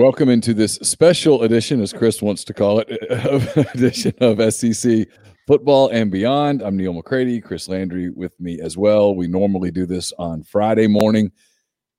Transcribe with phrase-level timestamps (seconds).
[0.00, 2.88] Welcome into this special edition, as Chris wants to call it,
[3.74, 5.06] edition of SEC
[5.46, 6.62] football and beyond.
[6.62, 9.14] I'm Neil McCready, Chris Landry with me as well.
[9.14, 11.32] We normally do this on Friday morning.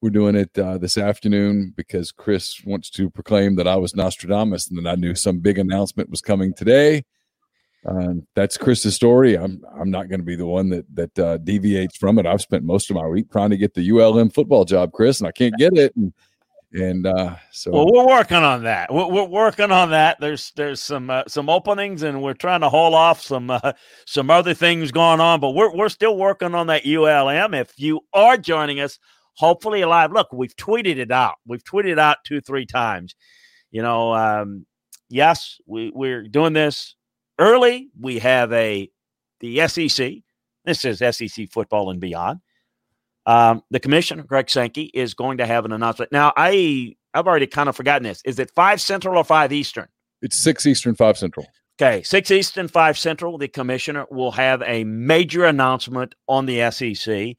[0.02, 4.72] We're doing it uh, this afternoon because Chris wants to proclaim that I was Nostradamus
[4.72, 7.04] and that I knew some big announcement was coming today.
[7.86, 9.38] Uh, that's Chris's story.
[9.38, 12.26] I'm I'm not going to be the one that that uh, deviates from it.
[12.26, 15.28] I've spent most of my week trying to get the ULM football job, Chris, and
[15.28, 15.96] I can't get it.
[15.96, 16.14] And
[16.74, 18.94] and uh, so well, we're working on that.
[18.94, 20.20] We're, we're working on that.
[20.20, 23.74] There's there's some uh, some openings, and we're trying to haul off some uh,
[24.06, 25.40] some other things going on.
[25.40, 27.54] But we're we're still working on that ULM.
[27.54, 29.00] If you are joining us,
[29.34, 30.14] hopefully live.
[30.14, 31.36] Look, we've tweeted it out.
[31.46, 33.16] We've tweeted out two three times.
[33.72, 34.66] You know, um,
[35.10, 36.96] yes, we we're doing this
[37.38, 37.90] early.
[38.00, 38.90] We have a
[39.42, 40.14] the SEC.
[40.64, 42.40] This is SEC football and beyond.
[43.26, 46.12] Um, the commissioner, Greg Sankey, is going to have an announcement.
[46.12, 48.22] Now, I I've already kind of forgotten this.
[48.26, 49.88] Is it five Central or five Eastern?
[50.22, 51.46] It's six Eastern, five Central.
[51.80, 53.38] Okay, six Eastern, five Central.
[53.38, 57.36] The commissioner will have a major announcement on the SEC,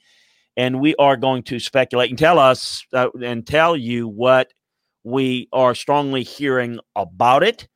[0.56, 4.52] and we are going to speculate and tell us uh, and tell you what
[5.04, 7.68] we are strongly hearing about it,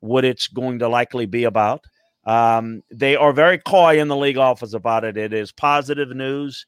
[0.00, 1.84] what it's going to likely be about.
[2.24, 5.16] Um, they are very coy in the league office about it.
[5.16, 6.66] It is positive news.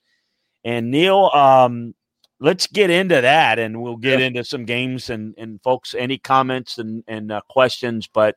[0.64, 1.94] And Neil, um,
[2.38, 4.26] let's get into that, and we'll get yeah.
[4.26, 5.94] into some games and and folks.
[5.94, 8.08] Any comments and and uh, questions?
[8.12, 8.36] But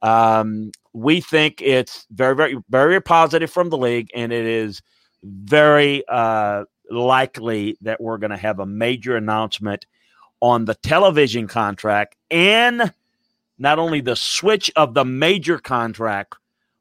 [0.00, 4.82] um, we think it's very very very positive from the league, and it is
[5.22, 9.86] very uh, likely that we're going to have a major announcement
[10.40, 12.92] on the television contract and
[13.58, 16.34] not only the switch of the major contract,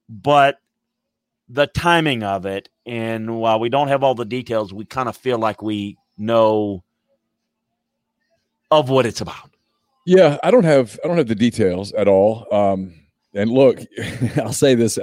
[0.09, 0.57] but
[1.47, 2.69] the timing of it.
[2.85, 6.83] And while we don't have all the details, we kind of feel like we know
[8.71, 9.51] of what it's about.
[10.05, 12.47] Yeah, I don't have I don't have the details at all.
[12.51, 12.93] Um,
[13.33, 13.79] and look,
[14.37, 14.97] I'll say this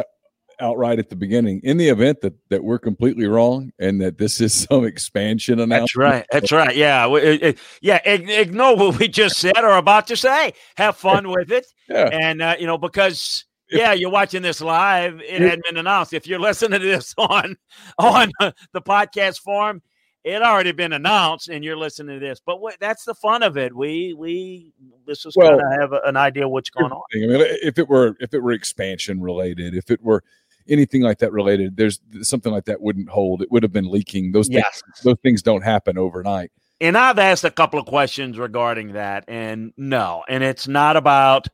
[0.60, 1.60] outright at the beginning.
[1.62, 5.80] In the event that that we're completely wrong and that this is some expansion announcement,
[5.80, 6.26] that's right.
[6.32, 6.76] That's right.
[6.76, 7.96] Yeah, it, it, yeah.
[8.04, 10.52] Ignore what we just said or about to say.
[10.76, 11.66] Have fun with it.
[11.88, 12.08] Yeah.
[12.12, 15.20] And uh, you know because yeah, you're watching this live.
[15.20, 16.12] It had been announced.
[16.12, 17.56] If you're listening to this on
[17.98, 18.30] on
[18.72, 19.82] the podcast form,
[20.24, 22.40] it already been announced, and you're listening to this.
[22.44, 23.74] But what, that's the fun of it.
[23.74, 24.72] We we
[25.06, 27.02] this is well, kind of have a, an idea what's going on.
[27.14, 30.22] I mean, if it were if it were expansion related, if it were
[30.68, 33.42] anything like that related, there's something like that wouldn't hold.
[33.42, 34.32] It would have been leaking.
[34.32, 34.82] Those yes.
[34.82, 36.50] things, those things don't happen overnight.
[36.80, 41.48] And I've asked a couple of questions regarding that, and no, and it's not about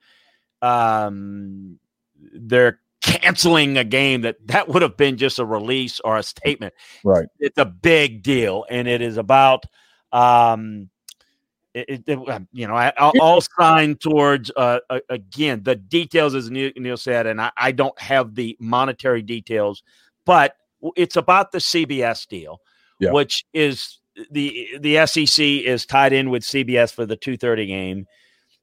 [0.63, 1.79] um
[2.35, 6.75] they're canceling a game that that would have been just a release or a statement.
[7.05, 7.27] Right.
[7.39, 9.65] It's a big deal, and it is about
[10.13, 10.91] um,
[11.75, 14.79] it, it, um, you know, I all sign towards uh,
[15.09, 19.83] again the details, as Neil, said, and I, I, don't have the monetary details,
[20.25, 20.57] but
[20.97, 22.61] it's about the CBS deal,
[23.01, 23.11] yeah.
[23.11, 23.99] which is
[24.31, 28.07] the the SEC is tied in with CBS for the two thirty game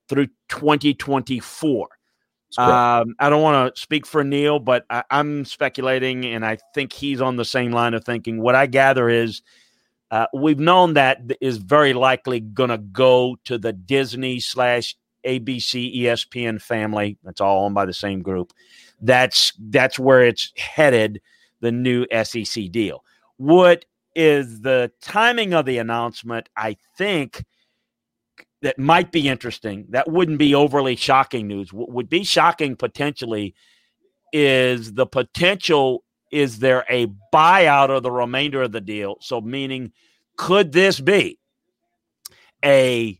[0.07, 1.89] through twenty twenty four.
[2.57, 6.93] Um, I don't want to speak for Neil, but I, am speculating, and I think
[6.93, 8.41] he's on the same line of thinking.
[8.41, 9.41] What I gather is
[10.11, 14.95] uh, we've known that is very likely going to go to the Disney slash
[15.25, 17.17] ABC ESPN family.
[17.23, 18.53] That's all owned by the same group.
[18.99, 21.21] That's that's where it's headed.
[21.61, 23.03] The new SEC deal.
[23.37, 26.49] What is the timing of the announcement?
[26.57, 27.45] I think
[28.61, 29.85] that might be interesting.
[29.89, 31.73] That wouldn't be overly shocking news.
[31.73, 33.55] What would be shocking potentially
[34.31, 39.17] is the potential is there a buyout of the remainder of the deal?
[39.19, 39.91] So, meaning,
[40.37, 41.39] could this be
[42.63, 43.19] a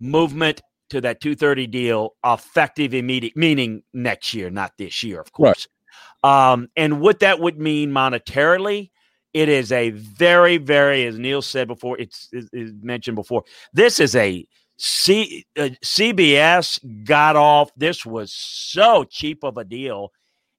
[0.00, 0.60] movement
[0.90, 5.66] to that 230 deal effective immediate meaning next year not this year of course
[6.22, 6.52] right.
[6.52, 8.90] um, and what that would mean monetarily
[9.34, 14.16] it is a very very as neil said before it's, it's mentioned before this is
[14.16, 14.46] a
[14.76, 17.70] C, uh, cbs got off.
[17.76, 20.10] This was so cheap of a deal.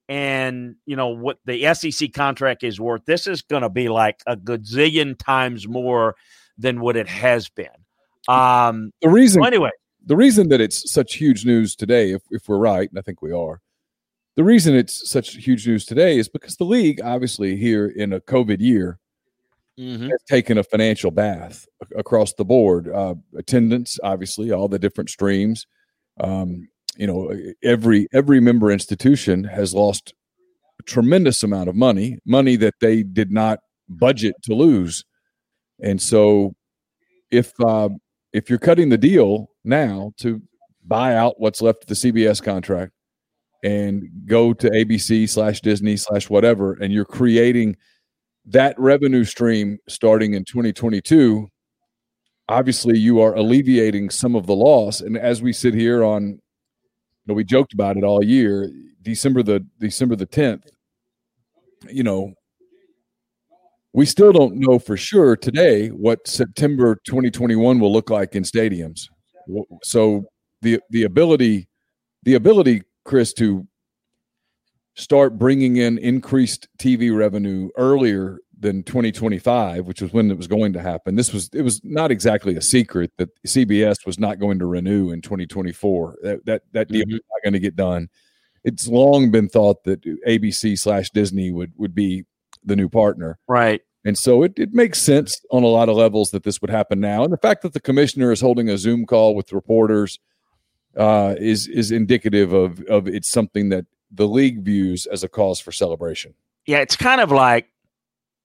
[0.08, 4.20] And you know what the sec contract is worth this is going to be like
[4.26, 6.16] a gazillion times more
[6.56, 7.68] than what it has been.
[8.28, 9.70] Um the reason so anyway.
[10.06, 13.20] the reason that it's such huge news today, if, if we're right, and I think
[13.20, 13.60] we are,
[14.36, 18.20] the reason it's such huge news today is because the league, obviously, here in a
[18.20, 18.98] COVID year,
[19.78, 20.08] mm-hmm.
[20.08, 21.66] has taken a financial bath
[21.96, 22.88] across the board.
[22.88, 25.66] Uh, attendance, obviously, all the different streams.
[26.20, 30.12] Um, you know, every every member institution has lost
[30.80, 35.04] a tremendous amount of money, money that they did not budget to lose,
[35.82, 36.54] and so
[37.30, 37.88] if uh,
[38.34, 40.42] if you're cutting the deal now to
[40.86, 42.92] buy out what's left of the CBS contract
[43.66, 47.76] and go to ABC slash Disney slash whatever, and you're creating
[48.44, 51.48] that revenue stream starting in 2022,
[52.48, 55.00] obviously you are alleviating some of the loss.
[55.00, 56.38] And as we sit here on, you
[57.26, 58.70] know, we joked about it all year,
[59.02, 60.68] December the December the 10th,
[61.90, 62.34] you know,
[63.92, 69.08] we still don't know for sure today what September 2021 will look like in stadiums.
[69.82, 70.26] So
[70.62, 71.68] the the ability
[72.22, 73.66] the ability Chris to
[74.94, 80.72] start bringing in increased TV revenue earlier than 2025, which was when it was going
[80.72, 81.14] to happen.
[81.14, 85.10] This was it was not exactly a secret that CBS was not going to renew
[85.10, 86.18] in 2024.
[86.22, 87.12] That that that deal mm-hmm.
[87.12, 88.08] was not going to get done.
[88.64, 92.24] It's long been thought that ABC slash Disney would would be
[92.64, 93.38] the new partner.
[93.46, 93.82] Right.
[94.04, 97.00] And so it, it makes sense on a lot of levels that this would happen
[97.00, 97.24] now.
[97.24, 100.20] And the fact that the commissioner is holding a Zoom call with reporters
[100.96, 105.60] uh, is is indicative of of it's something that the league views as a cause
[105.60, 106.34] for celebration.
[106.66, 107.68] Yeah, it's kind of like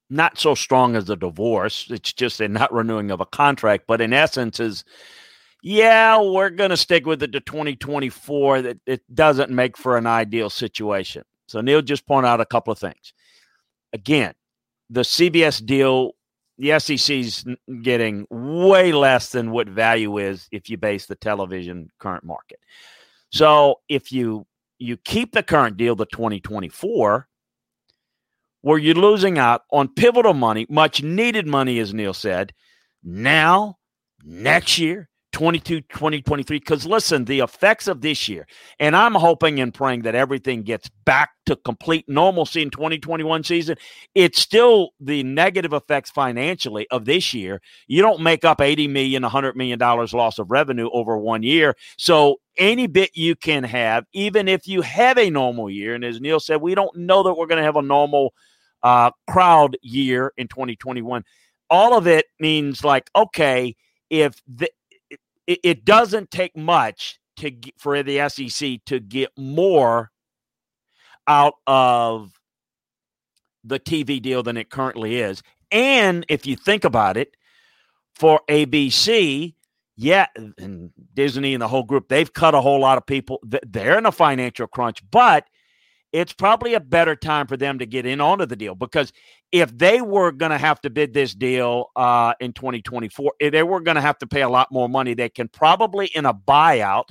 [0.10, 1.88] not so strong as a divorce.
[1.90, 4.84] It's just a not renewing of a contract, but in essence is
[5.64, 10.08] yeah, we're going to stick with it to 2024 that it doesn't make for an
[10.08, 11.24] ideal situation.
[11.48, 13.14] So Neil just pointed out a couple of things.
[13.94, 14.34] Again,
[14.90, 16.14] the CBS deal,
[16.62, 17.44] the SEC's
[17.82, 22.60] getting way less than what value is if you base the television current market.
[23.32, 24.46] So if you
[24.78, 27.28] you keep the current deal to 2024,
[28.62, 32.54] where you're losing out on pivotal money, much needed money, as Neil said,
[33.04, 33.78] now,
[34.24, 35.10] next year,
[35.42, 36.60] 22, 2023.
[36.60, 38.46] Because listen, the effects of this year,
[38.80, 43.76] and I'm hoping and praying that everything gets back to complete normalcy in 2021 season.
[44.14, 47.60] It's still the negative effects financially of this year.
[47.88, 51.76] You don't make up 80 million, 100 million dollars loss of revenue over one year.
[51.98, 56.22] So any bit you can have, even if you have a normal year, and as
[56.22, 58.36] Neil said, we don't know that we're going to have a normal
[58.84, 61.24] uh, crowd year in 2021.
[61.72, 63.76] All of it means like, okay,
[64.12, 64.70] if the,
[65.48, 70.12] it, it doesn't take much to for the SEC to get more
[71.28, 72.32] out of
[73.64, 75.42] the TV deal than it currently is.
[75.72, 77.36] And if you think about it,
[78.16, 79.56] for ABC,
[79.96, 83.40] yeah, and Disney and the whole group, they've cut a whole lot of people.
[83.44, 85.46] They're in a financial crunch, but
[86.14, 89.14] it's probably a better time for them to get in onto the deal because
[89.52, 93.64] if they were going to have to bid this deal uh, in 2024, if they
[93.64, 96.34] were going to have to pay a lot more money, they can probably in a
[96.34, 97.06] buyout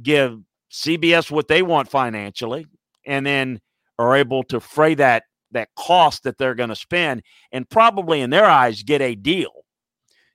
[0.00, 0.38] give
[0.70, 2.66] CBS what they want financially,
[3.06, 3.60] and then
[3.98, 8.30] are able to fray that that cost that they're going to spend, and probably in
[8.30, 9.64] their eyes get a deal,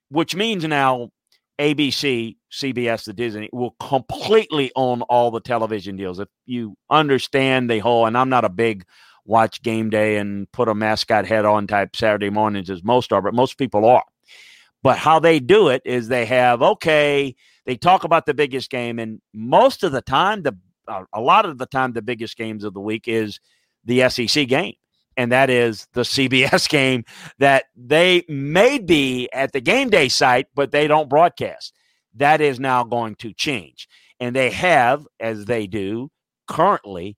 [0.10, 1.10] which means now
[1.60, 6.19] ABC, CBS, the Disney will completely own all the television deals.
[6.19, 8.86] If you understand the whole, and I'm not a big
[9.25, 13.22] watch game day and put a mascot head on type Saturday mornings as most are,
[13.22, 14.03] but most people are.
[14.81, 19.00] But how they do it is they have, okay, they talk about the biggest game,
[19.00, 20.57] and most of the time, the
[21.13, 23.39] a lot of the time, the biggest games of the week is
[23.86, 24.74] the SEC game
[25.17, 27.03] and that is the CBS game
[27.39, 31.74] that they may be at the game day site, but they don't broadcast.
[32.15, 33.88] That is now going to change.
[34.20, 36.10] And they have, as they do
[36.48, 37.17] currently,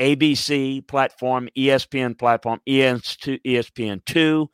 [0.00, 4.48] ABC platform, ESPN platform, ES2, ESPN2,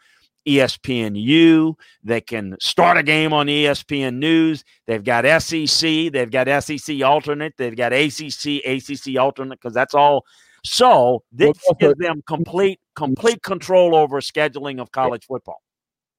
[0.47, 1.75] ESPNU.
[2.03, 4.65] They can start a game on ESPN News.
[4.87, 6.13] They've got SEC.
[6.13, 7.55] They've got SEC alternate.
[7.57, 10.25] They've got ACC, ACC alternate, because that's all
[10.65, 15.61] so this well, gives them complete complete control over scheduling of college football.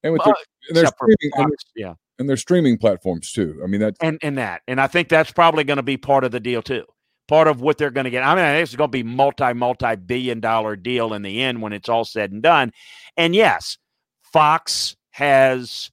[0.03, 0.35] And with the,
[0.69, 3.59] and they're streaming, and, yeah, and their streaming platforms too.
[3.63, 6.23] I mean that and and that, and I think that's probably going to be part
[6.23, 6.85] of the deal too.
[7.27, 8.23] Part of what they're going to get.
[8.23, 11.73] I mean, it's going to be multi multi billion dollar deal in the end when
[11.73, 12.71] it's all said and done.
[13.17, 13.79] And yes,
[14.21, 15.89] Fox has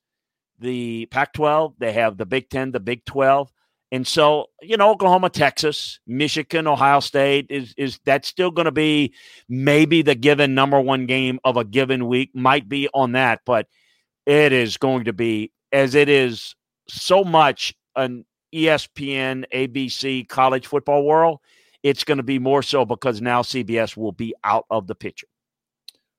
[0.63, 3.53] the Pac 12, they have the Big 10, the Big 12.
[3.93, 8.73] And so, you know, Oklahoma, Texas, Michigan, Ohio State is is that's still going to
[8.73, 9.13] be
[9.51, 13.69] maybe the given number one game of a given week might be on that, but
[14.25, 16.57] it is going to be as it is
[16.89, 21.41] so much an ESPN, ABC college football world.
[21.83, 25.27] It's going to be more so because now CBS will be out of the picture.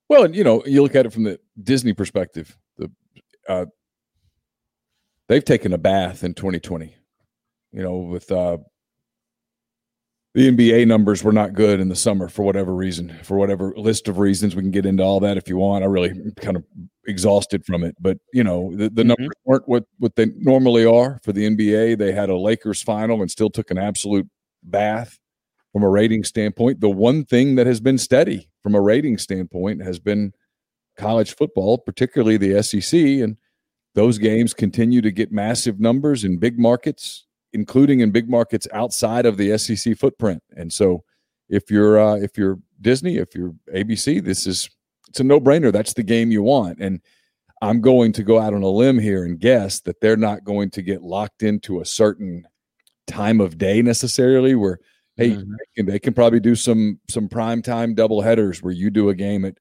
[0.09, 2.55] Well, you know, you look at it from the Disney perspective.
[2.77, 2.91] The
[3.49, 3.65] uh,
[5.27, 6.97] they've taken a bath in 2020
[7.73, 8.57] you know, with uh,
[10.33, 14.07] the NBA numbers were not good in the summer for whatever reason, for whatever list
[14.07, 14.55] of reasons.
[14.55, 15.83] We can get into all that if you want.
[15.83, 16.63] I really kind of
[17.05, 19.07] exhausted from it, but you know, the, the mm-hmm.
[19.09, 21.97] numbers weren't what what they normally are for the NBA.
[21.97, 24.27] They had a Lakers final and still took an absolute
[24.63, 25.19] bath
[25.71, 26.79] from a rating standpoint.
[26.79, 30.33] The one thing that has been steady from a rating standpoint has been
[30.97, 33.37] college football, particularly the SEC, and
[33.95, 39.25] those games continue to get massive numbers in big markets including in big markets outside
[39.25, 40.43] of the SEC footprint.
[40.55, 41.03] And so,
[41.49, 44.69] if you're uh, if you're Disney, if you're ABC, this is
[45.09, 45.71] it's a no brainer.
[45.71, 46.79] That's the game you want.
[46.79, 47.01] And
[47.61, 50.69] I'm going to go out on a limb here and guess that they're not going
[50.71, 52.45] to get locked into a certain
[53.07, 54.55] time of day necessarily.
[54.55, 54.79] Where
[55.15, 55.51] hey, mm-hmm.
[55.51, 59.09] they, can, they can probably do some some prime time double headers where you do
[59.09, 59.57] a game at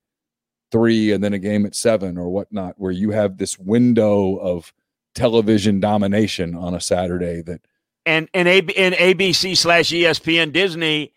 [0.70, 4.72] three and then a game at seven or whatnot, where you have this window of
[5.14, 7.61] television domination on a Saturday that
[8.06, 11.12] and and, A, and ABC slash ESPN Disney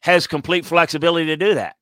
[0.00, 1.76] has complete flexibility to do that,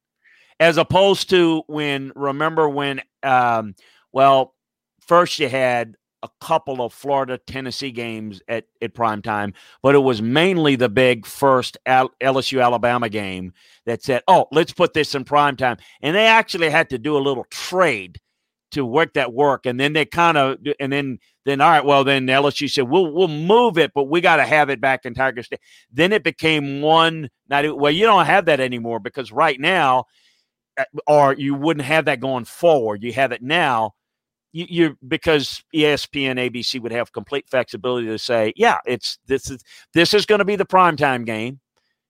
[0.61, 3.75] as opposed to when remember when um,
[4.13, 4.55] well
[5.01, 9.99] first you had a couple of Florida Tennessee games at, at prime time, but it
[9.99, 13.53] was mainly the big first LSU Alabama game
[13.87, 17.17] that said, "Oh, let's put this in prime time," and they actually had to do
[17.17, 18.21] a little trade
[18.73, 22.05] to work that work, and then they kind of and then then all right, well
[22.05, 25.15] then LSU said we'll we'll move it, but we got to have it back in
[25.15, 25.61] Tiger State.
[25.93, 27.31] Then it became one.
[27.49, 30.05] Not well, you don't have that anymore because right now,
[30.79, 33.03] uh, or you wouldn't have that going forward.
[33.03, 33.93] You have it now.
[34.53, 39.63] You, you because ESPN, ABC would have complete flexibility to say, yeah, it's this is
[39.95, 41.61] this is going to be the primetime game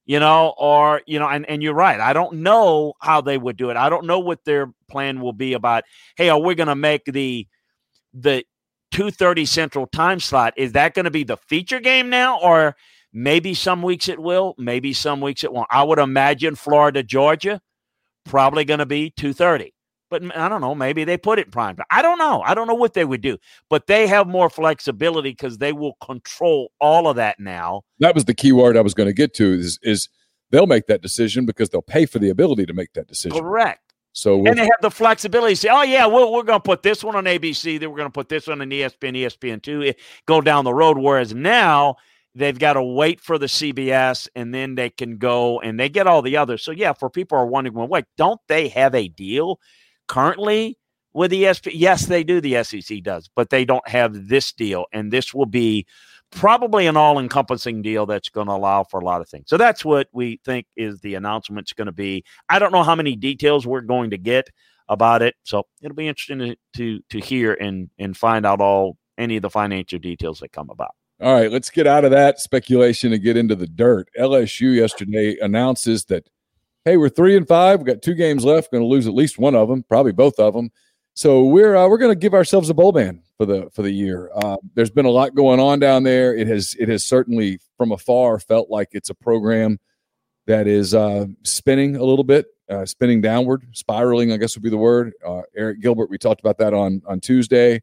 [0.04, 2.00] you know, or you know, and, and you're right.
[2.00, 3.76] I don't know how they would do it.
[3.76, 5.85] I don't know what their plan will be about.
[6.16, 7.47] Hey, are we going to make the
[8.12, 8.44] the
[8.90, 10.54] two thirty Central time slot?
[10.56, 12.76] Is that going to be the feature game now, or
[13.12, 15.68] maybe some weeks it will, maybe some weeks it won't.
[15.71, 17.61] I would imagine Florida, Georgia,
[18.25, 19.73] probably going to be two thirty.
[20.12, 20.75] But I don't know.
[20.75, 21.87] Maybe they put it in prime time.
[21.90, 22.42] I don't know.
[22.42, 23.38] I don't know what they would do.
[23.71, 27.85] But they have more flexibility because they will control all of that now.
[27.99, 29.54] That was the key word I was going to get to.
[29.54, 30.11] Is is
[30.50, 33.38] they'll make that decision because they'll pay for the ability to make that decision.
[33.38, 33.81] Correct.
[34.12, 36.62] So we'll, and they have the flexibility to say, oh yeah, we're, we're going to
[36.62, 39.62] put this one on ABC, then we're going to put this one on ESPN, ESPN
[39.62, 39.95] two,
[40.26, 40.99] go down the road.
[40.99, 41.97] Whereas now
[42.35, 46.07] they've got to wait for the CBS, and then they can go and they get
[46.07, 46.62] all the others.
[46.62, 49.59] So yeah, for people are wondering, well, wait, don't they have a deal?
[50.09, 50.78] Currently
[51.12, 51.73] with the ESP.
[51.75, 52.40] Yes, they do.
[52.40, 55.87] The SEC does, but they don't have this deal, and this will be
[56.30, 59.44] probably an all-encompassing deal that's going to allow for a lot of things.
[59.49, 62.25] So that's what we think is the announcement's going to be.
[62.49, 64.49] I don't know how many details we're going to get
[64.88, 68.97] about it, so it'll be interesting to to, to hear and and find out all
[69.18, 70.94] any of the financial details that come about.
[71.21, 74.09] All right, let's get out of that speculation and get into the dirt.
[74.18, 76.28] LSU yesterday announces that
[76.84, 77.80] hey, we're three and five.
[77.80, 78.70] We got two games left.
[78.72, 80.70] Going to lose at least one of them, probably both of them.
[81.14, 83.90] So we're uh, we're going to give ourselves a bowl ban for the for the
[83.90, 84.30] year.
[84.34, 86.34] Uh, there's been a lot going on down there.
[86.34, 89.78] It has it has certainly from afar felt like it's a program
[90.46, 94.32] that is uh, spinning a little bit, uh, spinning downward, spiraling.
[94.32, 95.12] I guess would be the word.
[95.24, 97.82] Uh, Arik Gilbert, we talked about that on on Tuesday.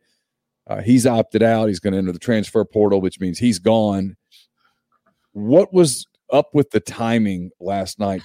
[0.66, 1.68] Uh, he's opted out.
[1.68, 4.16] He's going to enter the transfer portal, which means he's gone.
[5.34, 8.22] What was up with the timing last night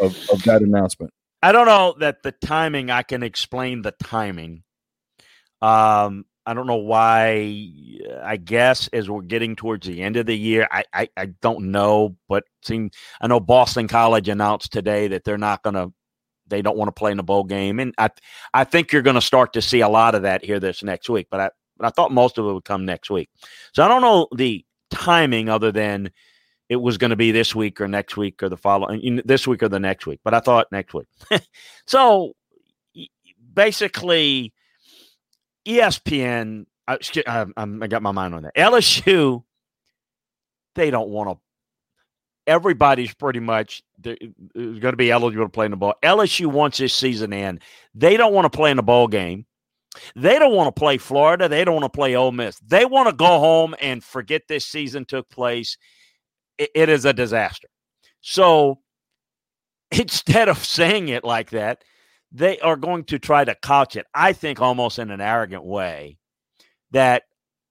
[0.00, 1.12] of, of that announcement?
[1.42, 2.90] I don't know that the timing.
[2.90, 4.64] I can explain the timing.
[5.62, 7.70] Um, I don't know why.
[8.22, 11.70] I guess as we're getting towards the end of the year, I I, I don't
[11.70, 12.90] know, but seem
[13.20, 15.92] I know Boston College announced today that they're not going to,
[16.46, 18.08] they don't want to play in a bowl game, and I
[18.54, 21.10] I think you're going to start to see a lot of that here this next
[21.10, 21.28] week.
[21.30, 23.28] But I but I thought most of it would come next week,
[23.74, 26.10] so I don't know the timing other than
[26.68, 29.46] it was going to be this week or next week or the following uh, this
[29.46, 31.06] week or the next week but i thought next week
[31.86, 32.32] so
[33.54, 34.52] basically
[35.66, 38.56] espn I, I, I got my mind on that.
[38.56, 39.44] LSU,
[40.74, 41.38] they don't want to.
[42.46, 45.94] Everybody's pretty much going to be eligible to play in the ball.
[46.02, 47.60] LSU wants this season in.
[47.94, 49.44] They don't want to play in the ball game.
[50.16, 51.46] They don't want to play Florida.
[51.46, 52.58] They don't want to play Ole Miss.
[52.60, 55.76] They want to go home and forget this season took place.
[56.58, 57.68] It, is a disaster.
[58.20, 58.80] So
[59.90, 61.82] instead of saying it like that,
[62.30, 66.18] they are going to try to couch it, I think, almost in an arrogant way
[66.90, 67.22] that,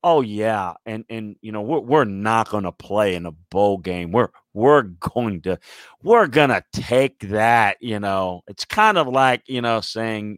[0.04, 3.78] oh, yeah, and, and you know, we're, we're not going to play in a bowl
[3.78, 4.12] game.
[4.12, 5.60] We're, we're going to,
[6.02, 10.38] we're going to take that, you know, it's kind of like, you know, saying,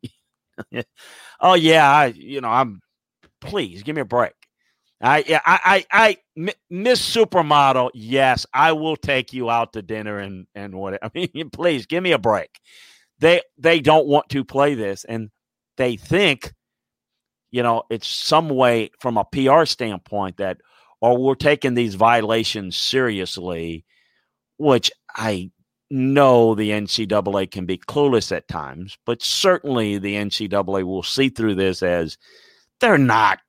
[1.40, 2.82] oh, yeah, I, you know, I'm,
[3.40, 4.34] please give me a break.
[5.02, 7.92] I, yeah, I, I, I, Miss Supermodel.
[7.94, 11.00] Yes, I will take you out to dinner and and what.
[11.04, 12.60] I mean, please give me a break.
[13.20, 15.30] They they don't want to play this, and
[15.78, 16.54] they think,
[17.52, 20.58] you know, it's some way from a PR standpoint that,
[21.02, 23.86] or we're taking these violations seriously,
[24.58, 25.52] which I
[25.90, 31.56] know the NCAA can be clueless at times, but certainly the NCAA will see through
[31.56, 32.18] this as
[32.80, 33.40] they're not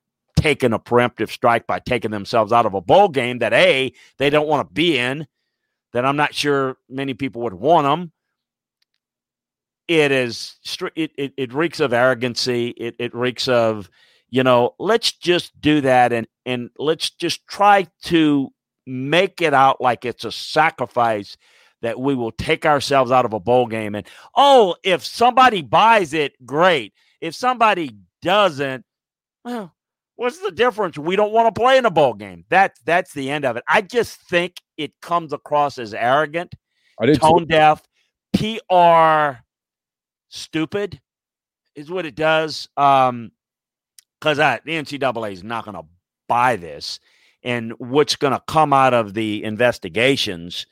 [0.41, 4.29] taking a preemptive strike by taking themselves out of a bowl game that a they
[4.29, 5.27] don't want to be in
[5.93, 8.11] that i'm not sure many people would want them
[9.91, 10.55] it is
[10.95, 12.69] it, it, it reeks of arrogancy.
[12.69, 13.89] It, it reeks of
[14.29, 18.53] you know let's just do that and and let's just try to
[18.87, 21.35] make it out like it's a sacrifice
[21.81, 23.95] that we will take ourselves out of a bowl game.
[23.95, 24.07] And
[24.37, 26.93] oh if somebody buys it great.
[27.19, 28.85] If somebody doesn't
[29.43, 29.73] well
[30.21, 30.99] What's the difference?
[30.99, 32.45] We don't want to play in a bowl game.
[32.47, 33.63] That's that's the end of it.
[33.67, 36.53] I just think it comes across as arrogant,
[37.17, 37.45] tone too.
[37.47, 37.81] deaf,
[38.31, 39.39] PR
[40.29, 41.01] stupid
[41.73, 42.69] is what it does.
[42.77, 43.31] Um,
[44.19, 45.87] because the NCAA is not going to
[46.27, 46.99] buy this,
[47.41, 50.67] and what's going to come out of the investigations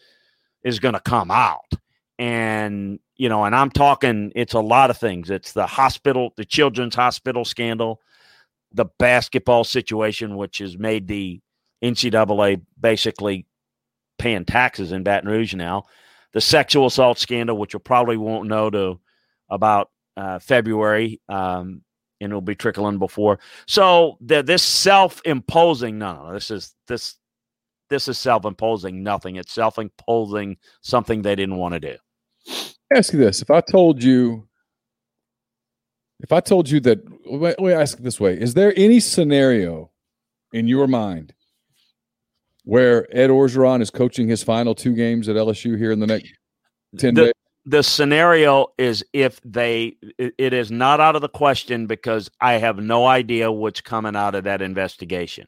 [0.63, 1.71] is going to come out.
[2.19, 5.31] And you know, and I'm talking, it's a lot of things.
[5.31, 7.99] It's the hospital, the children's hospital scandal
[8.73, 11.41] the basketball situation, which has made the
[11.83, 13.45] NCAA basically
[14.17, 15.85] paying taxes in Baton Rouge now.
[16.33, 18.99] The sexual assault scandal, which you probably won't know to
[19.49, 21.81] about uh, February, um,
[22.21, 23.39] and it'll be trickling before.
[23.67, 27.15] So the, this self-imposing, no, no, this is this
[27.89, 29.37] this is self-imposing nothing.
[29.37, 31.95] It's self-imposing something they didn't want to do.
[32.93, 34.48] Ask you this: If I told you
[36.19, 39.91] if I told you that, let me ask it this way: Is there any scenario
[40.53, 41.33] in your mind
[42.63, 46.33] where Ed Orgeron is coaching his final two games at LSU here in the next
[46.97, 47.33] ten the, days?
[47.65, 52.77] The scenario is if they, it is not out of the question because I have
[52.77, 55.47] no idea what's coming out of that investigation.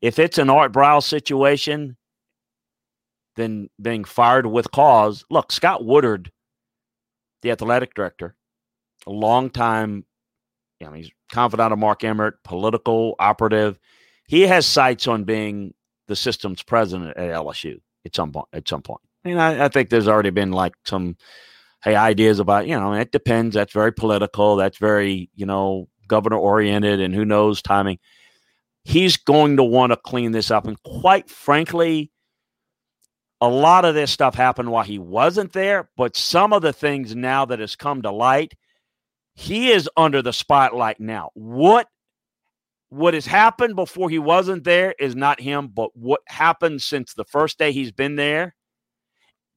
[0.00, 1.96] If it's an Art Briles situation,
[3.36, 5.24] then being fired with cause.
[5.30, 6.30] Look, Scott Woodard,
[7.42, 8.36] the athletic director,
[9.06, 10.04] a long time.
[10.80, 13.78] You know, he's confidant of Mark Emmert, political operative.
[14.26, 15.74] He has sights on being
[16.08, 18.48] the system's president at LSU at some point.
[18.52, 21.16] At some point, and I, I think there's already been like some
[21.82, 23.54] hey ideas about you know it depends.
[23.54, 24.56] That's very political.
[24.56, 27.98] That's very you know governor oriented, and who knows timing.
[28.84, 32.10] He's going to want to clean this up, and quite frankly,
[33.40, 35.88] a lot of this stuff happened while he wasn't there.
[35.96, 38.54] But some of the things now that has come to light
[39.34, 41.30] he is under the spotlight now.
[41.34, 41.88] What
[42.90, 47.24] what has happened before he wasn't there is not him, but what happened since the
[47.24, 48.54] first day he's been there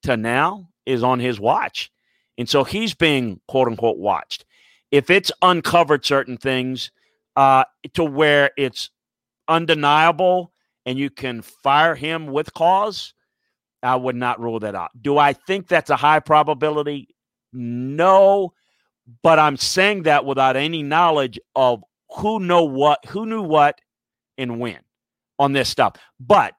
[0.04, 1.92] to now is on his watch.
[2.40, 4.46] And so he's being quote unquote watched.
[4.90, 6.92] If it's uncovered certain things
[7.36, 8.90] uh, to where it's
[9.48, 10.52] undeniable
[10.86, 13.14] and you can fire him with cause,
[13.84, 14.92] I would not rule that out.
[15.00, 17.10] Do I think that's a high probability?
[17.54, 18.54] No,
[19.24, 21.84] but I'm saying that without any knowledge of
[22.18, 23.80] who know what, who knew what,
[24.38, 24.80] and when
[25.40, 25.96] on this stuff.
[26.20, 26.54] But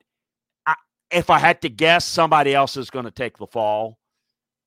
[0.66, 0.74] I,
[1.10, 3.98] if I had to guess, somebody else is going to take the fall.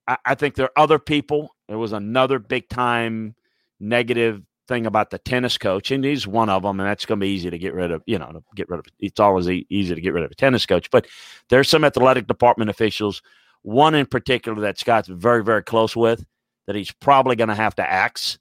[0.07, 1.55] I, I think there are other people.
[1.67, 3.35] There was another big time
[3.79, 7.25] negative thing about the tennis coach, and he's one of them, and that's going to
[7.25, 8.03] be easy to get rid of.
[8.05, 8.85] You know, to get rid of.
[8.99, 11.07] It's always easy to get rid of a tennis coach, but
[11.49, 13.21] there's some athletic department officials.
[13.63, 16.25] One in particular that Scott's very, very close with
[16.67, 18.37] that he's probably going to have to axe.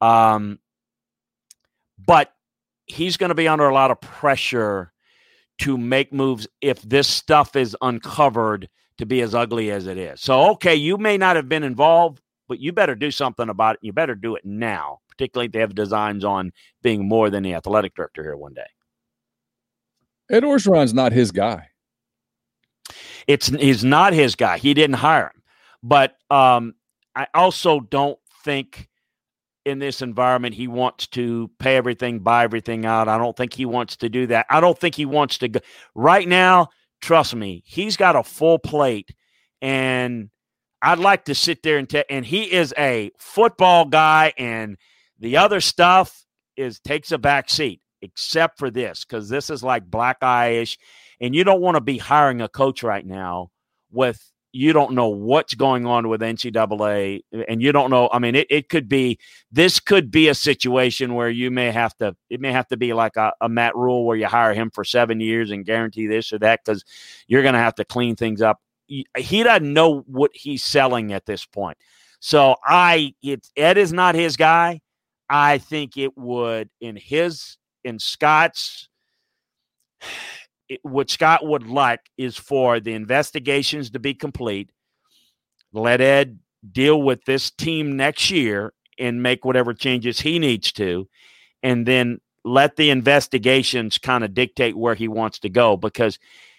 [0.00, 0.58] Um,
[2.04, 2.32] but
[2.86, 4.92] he's going to be under a lot of pressure
[5.58, 10.20] to make moves if this stuff is uncovered to be as ugly as it is.
[10.20, 13.80] So, okay, you may not have been involved, but you better do something about it.
[13.82, 17.54] You better do it now, particularly if they have designs on being more than the
[17.54, 18.66] athletic director here one day.
[20.30, 21.68] Ed Orgeron's not his guy.
[23.26, 24.58] It's he's not his guy.
[24.58, 25.42] He didn't hire him.
[25.82, 26.74] But um,
[27.16, 28.88] I also don't think
[29.64, 33.08] in this environment he wants to pay everything, buy everything out.
[33.08, 34.46] I don't think he wants to do that.
[34.48, 35.60] I don't think he wants to go
[35.94, 36.68] right now.
[37.00, 39.12] Trust me, he's got a full plate,
[39.60, 40.30] and
[40.80, 42.04] I'd like to sit there and tell.
[42.08, 44.76] And he is a football guy, and
[45.18, 46.24] the other stuff
[46.56, 50.78] is takes a back seat, except for this, because this is like black eye ish,
[51.20, 53.50] and you don't want to be hiring a coach right now
[53.90, 58.08] with you don't know what's going on with NCAA, and you don't know.
[58.10, 59.18] I mean, it, it could be
[59.52, 62.16] this could be a situation where you may have to.
[62.30, 64.82] It may have to be like a, a Matt Rhule where you hire him for
[64.82, 66.84] seven years and guarantee this or that because
[67.26, 68.60] you're going to have to clean things up.
[68.88, 71.76] He doesn't know what he's selling at this point.
[72.20, 74.80] So I, it, Ed is not his guy.
[75.28, 78.88] I think it would in his in Scott's
[80.82, 84.70] what Scott would like is for the investigations to be complete.
[85.72, 86.38] Let Ed
[86.72, 91.08] deal with this team next year and make whatever changes he needs to,
[91.62, 96.18] and then let the investigations kind of dictate where he wants to go because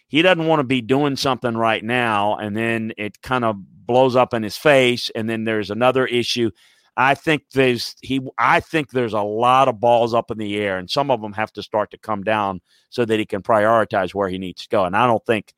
[0.09, 4.15] he doesn't want to be doing something right now and then it kind of blows
[4.15, 6.51] up in his face and then there's another issue
[6.97, 10.79] I think there's he I think there's a lot of balls up in the air
[10.79, 14.15] and some of them have to start to come down so that he can prioritize
[14.15, 14.83] where he needs to go.
[14.83, 15.53] And I don't think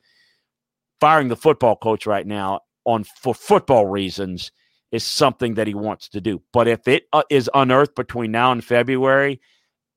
[0.99, 4.51] firing the football coach right now on for football reasons
[4.91, 6.41] is something that he wants to do.
[6.51, 9.39] But if it uh, is unearthed between now and February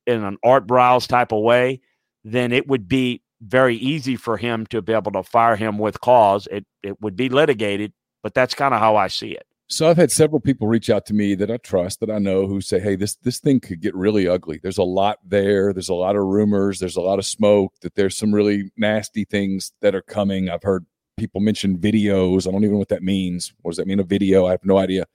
[0.07, 1.81] in an Art Briles type of way,
[2.25, 6.01] then it would be very easy for him to be able to fire him with
[6.01, 6.47] cause.
[6.53, 9.47] It it would be litigated, but that's kind of how I see it.
[9.73, 12.47] So I've had several people reach out to me that I trust, that I know,
[12.47, 14.61] who say, "Hey, this this thing could get really ugly.
[14.63, 15.73] There's a lot there.
[15.73, 16.79] There's a lot of rumors.
[16.79, 17.73] There's a lot of smoke.
[17.81, 20.85] That there's some really nasty things that are coming." I've heard
[21.17, 22.47] people mention videos.
[22.47, 23.55] I don't even know what that means.
[23.63, 23.99] What does that mean?
[23.99, 24.45] A video?
[24.45, 25.07] I have no idea.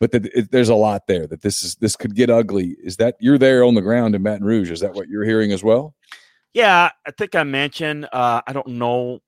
[0.00, 1.26] But that it, there's a lot there.
[1.26, 2.78] That this is this could get ugly.
[2.82, 4.70] Is that you're there on the ground in Baton Rouge?
[4.70, 5.94] Is that what you're hearing as well?
[6.54, 8.08] Yeah, I think I mentioned.
[8.10, 9.20] Uh, I don't know.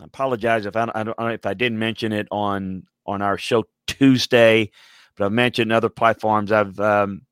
[0.00, 3.64] I apologize if I, I don't if I didn't mention it on on our show
[3.86, 4.70] Tuesday,
[5.16, 6.52] but I've mentioned other platforms.
[6.52, 7.22] I've um,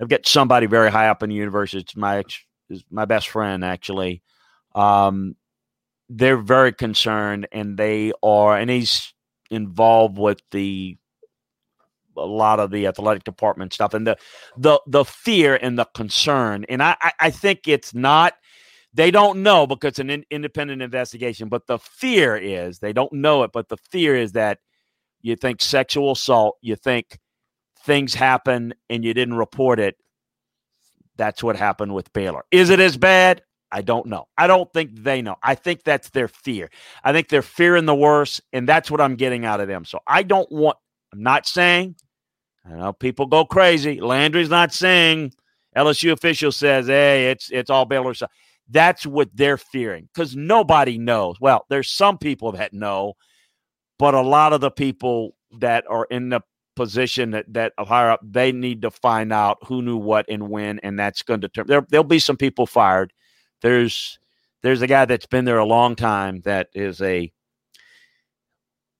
[0.00, 1.74] I've got somebody very high up in the universe.
[1.74, 2.24] It's my
[2.68, 4.22] is my best friend actually.
[4.74, 5.36] Um,
[6.08, 9.12] they're very concerned, and they are, and he's
[9.50, 10.96] involved with the
[12.16, 14.16] a lot of the athletic department stuff, and the
[14.56, 18.34] the the fear and the concern, and I I, I think it's not
[18.92, 23.12] they don't know because it's an in, independent investigation but the fear is they don't
[23.12, 24.58] know it but the fear is that
[25.22, 27.18] you think sexual assault, you think
[27.84, 29.96] things happen and you didn't report it.
[31.16, 32.44] That's what happened with Baylor.
[32.50, 33.42] Is it as bad?
[33.72, 34.26] I don't know.
[34.36, 35.36] I don't think they know.
[35.42, 36.70] I think that's their fear.
[37.04, 39.84] I think they're fearing the worst, and that's what I'm getting out of them.
[39.84, 40.76] So I don't want,
[41.12, 41.94] I'm not saying,
[42.64, 44.00] I know people go crazy.
[44.00, 45.32] Landry's not saying,
[45.76, 48.12] LSU official says, hey, it's it's all Baylor.
[48.68, 51.40] That's what they're fearing because nobody knows.
[51.40, 53.14] Well, there's some people that know,
[54.00, 56.40] but a lot of the people that are in the
[56.74, 60.48] position that that are higher up, they need to find out who knew what and
[60.48, 61.68] when, and that's going to determine.
[61.68, 63.12] There, there'll be some people fired.
[63.60, 64.18] There's
[64.62, 67.30] there's a guy that's been there a long time that is a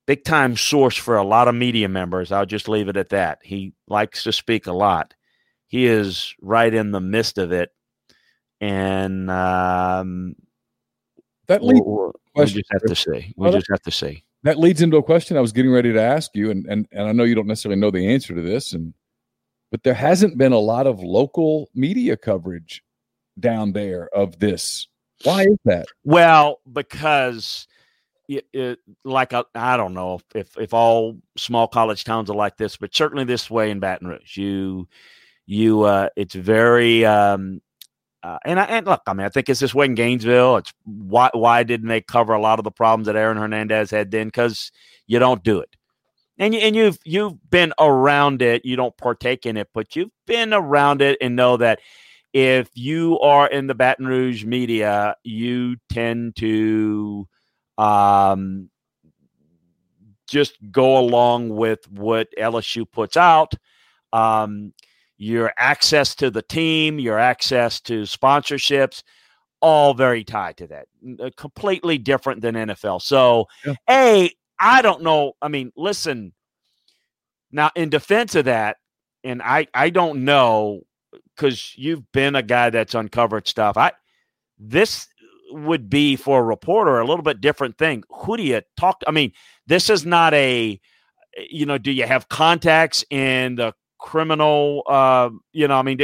[0.07, 2.31] big time source for a lot of media members.
[2.31, 3.39] I'll just leave it at that.
[3.43, 5.15] He likes to speak a lot.
[5.67, 7.71] He is right in the midst of it,
[8.61, 10.37] and um,
[11.47, 11.81] that leads.
[11.87, 13.33] We'll, we'll just have to see.
[13.35, 16.01] We just have to see that leads into a question I was getting ready to
[16.01, 18.73] ask you, and and and I know you don't necessarily know the answer to this,
[18.73, 18.95] and
[19.71, 22.83] but there hasn't been a lot of local media coverage
[23.39, 24.89] down there of this.
[25.25, 25.87] Why is that?
[26.05, 27.69] Well, because
[28.29, 32.57] it, it, like I, I don't know if if all small college towns are like
[32.57, 34.89] this, but certainly this way in Baton Rouge, you
[35.47, 37.61] you uh, it's very um,
[38.23, 40.57] uh, and I, and look, I mean, I think it's this way in Gainesville.
[40.59, 44.11] It's why why didn't they cover a lot of the problems that Aaron Hernandez had
[44.11, 44.29] then?
[44.29, 44.71] Because
[45.07, 45.75] you don't do it,
[46.39, 48.65] and you, and you've you've been around it.
[48.65, 51.81] You don't partake in it, but you've been around it and know that
[52.33, 57.27] if you are in the Baton Rouge media, you tend to
[57.79, 58.69] um,
[60.29, 63.55] just go along with what LSU puts out.
[64.13, 64.73] Um,
[65.21, 69.03] your access to the team, your access to sponsorships,
[69.61, 70.87] all very tied to that.
[71.23, 73.03] Uh, completely different than NFL.
[73.03, 73.75] So, yeah.
[73.91, 75.35] A, I don't know.
[75.43, 76.33] I mean, listen,
[77.53, 78.79] Now, in defense of that,
[79.23, 80.81] and I I don't know
[81.37, 83.77] because you've been a guy that's uncovered stuff.
[83.77, 83.93] I
[84.59, 85.07] this
[85.51, 88.05] would be for a reporter a little bit different thing.
[88.09, 89.01] Who do you talk?
[89.01, 89.09] To?
[89.09, 89.33] I mean,
[89.67, 90.81] this is not a
[91.51, 91.77] you know.
[91.77, 94.83] Do you have contacts in the criminal?
[94.87, 95.99] Uh, you know, I mean,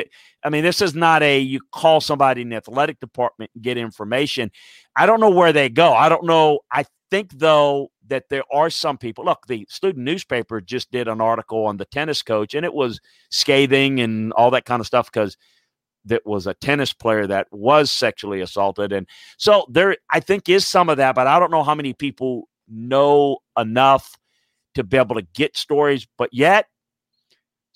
[0.45, 3.77] I mean, this is not a you call somebody in the athletic department and get
[3.77, 4.51] information.
[4.95, 5.93] I don't know where they go.
[5.93, 6.61] I don't know.
[6.71, 9.25] I think though that there are some people.
[9.25, 13.01] Look, the student newspaper just did an article on the tennis coach, and it was
[13.31, 15.37] scathing and all that kind of stuff because
[16.05, 20.67] that was a tennis player that was sexually assaulted, and so there, I think, is
[20.67, 24.17] some of that, but I don't know how many people know enough
[24.75, 26.07] to be able to get stories.
[26.17, 26.67] But yet,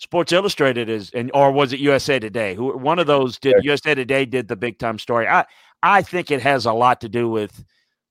[0.01, 2.55] Sports Illustrated is, and or was it USA Today?
[2.55, 3.63] Who one of those did?
[3.63, 5.29] USA Today did the big time story.
[5.29, 5.45] I
[5.83, 7.63] I think it has a lot to do with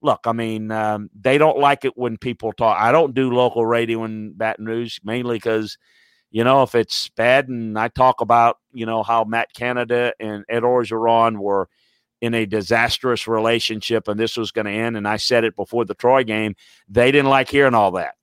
[0.01, 2.79] look, I mean, um, they don't like it when people talk.
[2.79, 5.77] I don't do local radio in Baton Rouge mainly because,
[6.29, 10.45] you know, if it's bad and I talk about, you know, how Matt Canada and
[10.47, 11.69] Ed Orgeron were
[12.21, 15.85] in a disastrous relationship and this was going to end, and I said it before
[15.85, 16.55] the Troy game,
[16.87, 18.15] they didn't like hearing all that.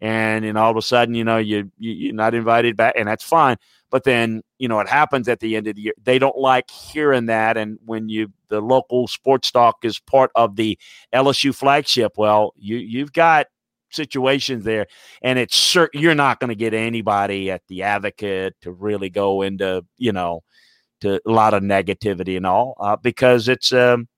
[0.00, 3.06] And, and all of a sudden, you know, you, you you're not invited back, and
[3.06, 3.56] that's fine.
[3.90, 5.94] But then, you know, it happens at the end of the year.
[6.02, 7.56] They don't like hearing that.
[7.56, 10.78] And when you the local sports talk is part of the
[11.12, 13.46] LSU flagship, well, you you've got
[13.90, 14.86] situations there,
[15.22, 19.42] and it's certain you're not going to get anybody at the advocate to really go
[19.42, 20.42] into, you know,
[21.00, 24.08] to a lot of negativity and all, uh, because it's um,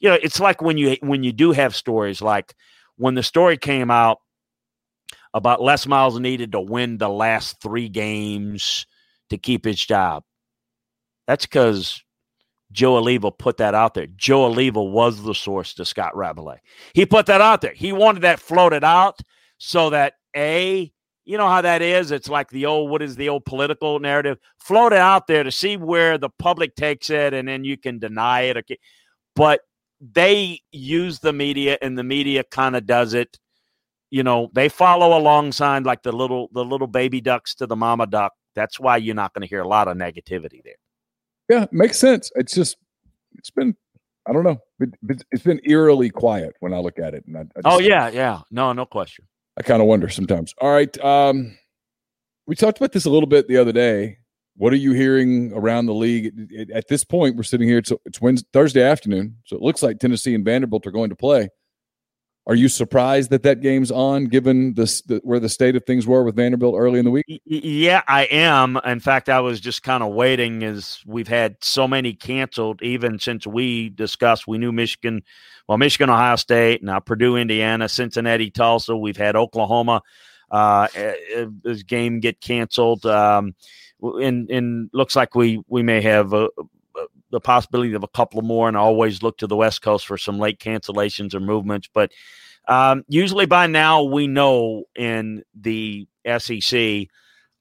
[0.00, 2.54] you know, it's like when you when you do have stories like
[2.96, 4.18] when the story came out
[5.34, 8.86] about Les Miles needed to win the last three games
[9.30, 10.24] to keep his job.
[11.26, 12.02] That's because
[12.72, 14.06] Joe Alleva put that out there.
[14.16, 16.58] Joe Alleva was the source to Scott Rabalais.
[16.94, 17.74] He put that out there.
[17.74, 19.20] He wanted that floated out
[19.58, 20.92] so that A,
[21.24, 22.10] you know how that is.
[22.10, 24.38] It's like the old, what is the old political narrative?
[24.58, 27.98] Float it out there to see where the public takes it and then you can
[27.98, 28.78] deny it.
[29.36, 29.60] But
[30.00, 33.38] they use the media and the media kind of does it.
[34.10, 38.06] You know, they follow alongside like the little the little baby ducks to the mama
[38.06, 40.74] duck that's why you're not going to hear a lot of negativity there.
[41.48, 42.30] Yeah, makes sense.
[42.34, 42.76] It's just
[43.36, 43.76] it's been
[44.26, 44.58] I don't know.
[44.80, 47.24] It, has been eerily quiet when I look at it.
[47.26, 49.26] And I, I just, oh yeah, yeah, no, no question.
[49.56, 50.54] I kind of wonder sometimes.
[50.60, 51.56] All right, um,
[52.46, 54.18] we talked about this a little bit the other day.
[54.56, 57.36] What are you hearing around the league it, at this point?
[57.36, 57.78] We're sitting here.
[57.78, 61.16] It's it's Wednesday, Thursday afternoon, so it looks like Tennessee and Vanderbilt are going to
[61.16, 61.48] play.
[62.48, 66.06] Are you surprised that that game's on, given this the, where the state of things
[66.06, 67.42] were with Vanderbilt early in the week?
[67.44, 68.78] Yeah, I am.
[68.86, 73.18] In fact, I was just kind of waiting as we've had so many canceled, even
[73.18, 74.48] since we discussed.
[74.48, 75.24] We knew Michigan,
[75.68, 78.96] well, Michigan, Ohio State, now Purdue, Indiana, Cincinnati, Tulsa.
[78.96, 80.00] We've had Oklahoma.
[80.50, 83.54] Uh, eh, eh, this game get canceled, um,
[84.00, 86.32] and and looks like we we may have
[87.30, 90.16] the possibility of a couple more, and I always look to the West Coast for
[90.16, 91.88] some late cancellations or movements.
[91.92, 92.12] But
[92.66, 96.06] um, usually by now we know in the
[96.38, 97.06] SEC.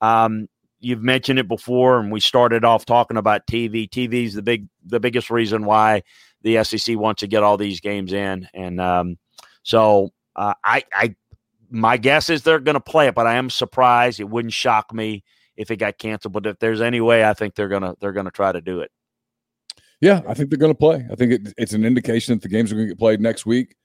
[0.02, 0.48] Um,
[0.80, 3.90] you've mentioned it before, and we started off talking about TV.
[3.90, 6.04] TV is the big, the biggest reason why
[6.44, 9.18] the SEC wants to get all these games in, and um,
[9.64, 11.16] so uh, I, I,
[11.70, 14.20] my guess is they're going to play it, but I am surprised.
[14.20, 15.24] It wouldn't shock me
[15.58, 18.32] if it got canceled, but if there's any way, I think they're gonna they're gonna
[18.32, 18.92] try to do it.
[20.00, 21.08] Yeah, I think they're going to play.
[21.12, 23.46] I think it, it's an indication that the games are going to get played next
[23.46, 23.76] week.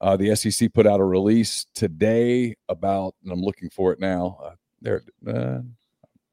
[0.00, 4.38] Uh, the SEC put out a release today about, and I'm looking for it now.
[4.42, 5.58] Uh, there, uh,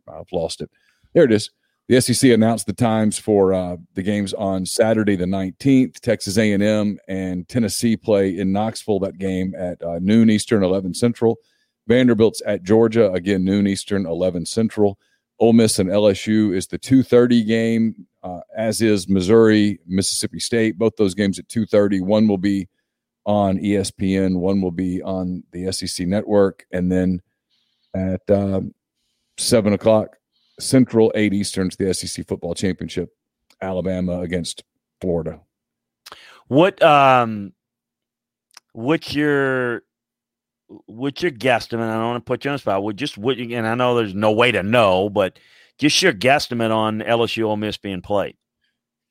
[0.07, 0.71] I've lost it.
[1.13, 1.51] There it is.
[1.89, 5.99] The SEC announced the times for uh, the games on Saturday the 19th.
[5.99, 8.99] Texas A&M and Tennessee play in Knoxville.
[8.99, 11.37] That game at uh, noon Eastern, 11 Central.
[11.87, 14.99] Vanderbilt's at Georgia again noon Eastern, 11 Central.
[15.39, 20.77] Ole Miss and LSU is the 2:30 game, uh, as is Missouri, Mississippi State.
[20.77, 22.01] Both those games at 2:30.
[22.01, 22.67] One will be
[23.25, 27.21] on ESPN, one will be on the SEC network, and then
[27.93, 28.73] at um,
[29.37, 30.15] seven o'clock
[30.59, 33.09] Central, eight Eastern, to the SEC football championship,
[33.61, 34.63] Alabama against
[35.01, 35.41] Florida.
[36.47, 37.53] What um,
[38.71, 39.83] what's your
[40.85, 41.89] what's your guesstimate?
[41.89, 42.83] I don't want to put you on the spot.
[42.83, 45.37] Would just what, and I know there's no way to know, but
[45.77, 48.35] just your guesstimate on LSU Ole Miss being played.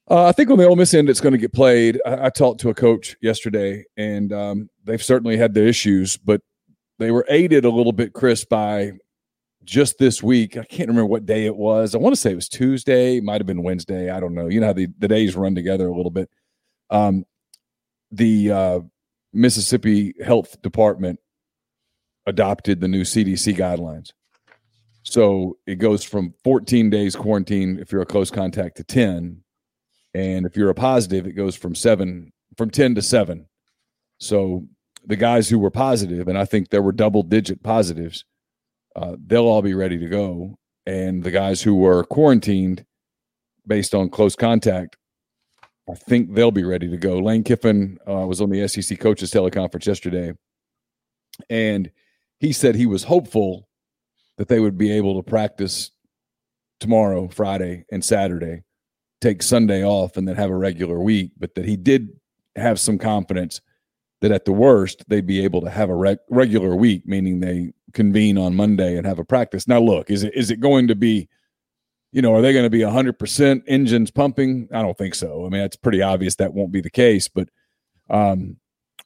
[0.09, 2.01] Uh, I think on the Ole Miss end, it's going to get played.
[2.07, 6.41] I, I talked to a coach yesterday, and um, they've certainly had their issues, but
[6.99, 8.93] they were aided a little bit, Chris, by
[9.65, 10.57] just this week.
[10.57, 11.95] I can't remember what day it was.
[11.95, 14.11] I want to say it was Tuesday, might have been Wednesday.
[14.11, 14.47] I don't know.
[14.49, 16.31] You know how the, the days run together a little bit.
[16.89, 17.25] Um,
[18.13, 18.81] the uh,
[19.33, 21.19] Mississippi Health Department
[22.27, 24.11] adopted the new CDC guidelines.
[25.09, 29.41] So it goes from 14 days quarantine if you're a close contact to 10.
[30.15, 33.47] And if you're a positive, it goes from seven, from 10 to seven.
[34.19, 34.67] So
[35.05, 38.25] the guys who were positive, and I think there were double digit positives,
[38.97, 40.59] uh, they'll all be ready to go.
[40.87, 42.85] And the guys who were quarantined
[43.65, 44.97] based on close contact,
[45.89, 47.19] I think they'll be ready to go.
[47.19, 50.33] Lane Kiffin uh, was on the SEC coaches teleconference yesterday,
[51.49, 51.93] and
[52.41, 53.66] he said he was hopeful
[54.37, 55.91] that they would be able to practice
[56.81, 58.63] tomorrow, Friday, and Saturday,
[59.21, 61.33] take Sunday off, and then have a regular week.
[61.39, 62.09] But that he did
[62.55, 63.61] have some confidence
[64.21, 67.73] that at the worst they'd be able to have a reg- regular week, meaning they
[67.93, 69.69] convene on Monday and have a practice.
[69.69, 71.29] Now, look, is it is it going to be,
[72.13, 74.69] you know, are they going to be hundred percent engines pumping?
[74.73, 75.47] I don't think so.
[75.47, 77.49] I mean, it's pretty obvious that won't be the case, but
[78.09, 78.57] um,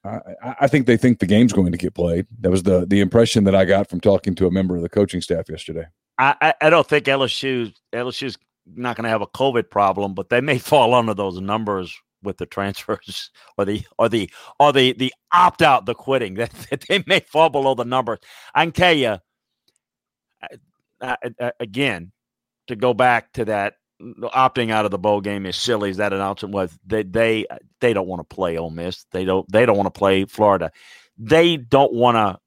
[0.04, 2.26] I, I think they think the game's going to get played.
[2.40, 4.88] That was the the impression that I got from talking to a member of the
[4.88, 5.86] coaching staff yesterday.
[6.18, 8.36] I, I don't think LSU LSU's
[8.66, 12.36] not going to have a COVID problem, but they may fall under those numbers with
[12.36, 16.84] the transfers or the or the or the the opt out, the quitting that, that
[16.88, 18.18] they may fall below the numbers.
[18.54, 19.18] I can tell you
[21.00, 22.12] uh, uh, again
[22.68, 26.12] to go back to that opting out of the bowl game is silly as that
[26.12, 26.76] announcement was.
[26.86, 27.46] They they
[27.80, 29.04] they don't want to play Ole Miss.
[29.12, 30.72] They don't they don't want to play Florida.
[31.18, 32.40] They don't want to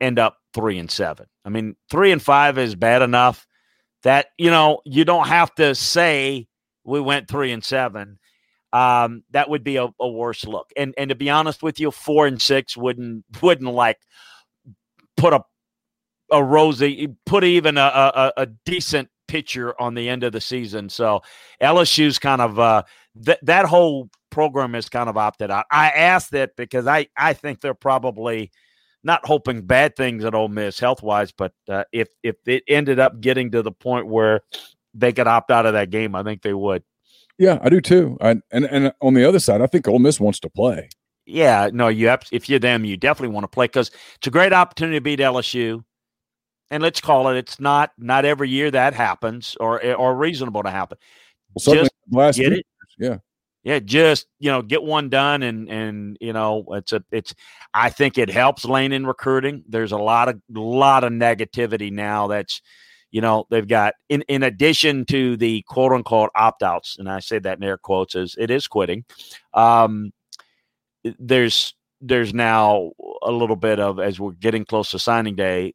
[0.00, 1.26] end up three and seven.
[1.44, 3.46] I mean, three and five is bad enough
[4.02, 6.46] that you know you don't have to say
[6.84, 8.18] we went three and seven
[8.72, 10.70] um, that would be a, a, worse look.
[10.76, 13.98] And and to be honest with you, four and six wouldn't wouldn't like
[15.16, 15.42] put a
[16.30, 20.88] a rosy put even a, a, a decent pitcher on the end of the season.
[20.88, 21.22] So
[21.60, 22.82] LSU's kind of uh,
[23.24, 25.66] th- that whole program is kind of opted out.
[25.70, 28.50] I asked that because I I think they're probably
[29.02, 32.98] not hoping bad things at Ole Miss health wise, but uh, if if it ended
[32.98, 34.40] up getting to the point where
[34.94, 36.82] they could opt out of that game, I think they would.
[37.38, 38.16] Yeah, I do too.
[38.20, 40.88] I, and and on the other side, I think Ole Miss wants to play.
[41.26, 44.30] Yeah, no, you have, if you're them, you definitely want to play because it's a
[44.30, 45.82] great opportunity to beat LSU.
[46.70, 50.70] And let's call it, it's not not every year that happens or or reasonable to
[50.70, 50.98] happen.
[51.54, 52.66] Well, just last get it.
[52.98, 53.18] Yeah.
[53.66, 57.34] Yeah, just you know, get one done, and and you know, it's a it's.
[57.74, 59.64] I think it helps Lane in recruiting.
[59.68, 62.62] There's a lot of lot of negativity now that's
[63.10, 67.18] you know they've got in in addition to the quote unquote opt outs, and I
[67.18, 69.04] say that in air quotes as it is quitting.
[69.52, 70.12] Um,
[71.18, 75.74] there's there's now a little bit of as we're getting close to signing day,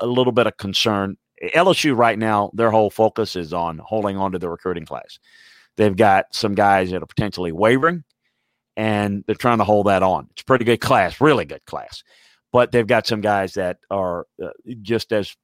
[0.00, 1.16] a little bit of concern.
[1.54, 5.18] LSU right now, their whole focus is on holding on to the recruiting class.
[5.76, 8.04] They've got some guys that are potentially wavering,
[8.76, 10.28] and they're trying to hold that on.
[10.32, 12.02] It's a pretty good class, really good class
[12.52, 14.50] but they've got some guys that are uh,
[14.82, 15.36] just as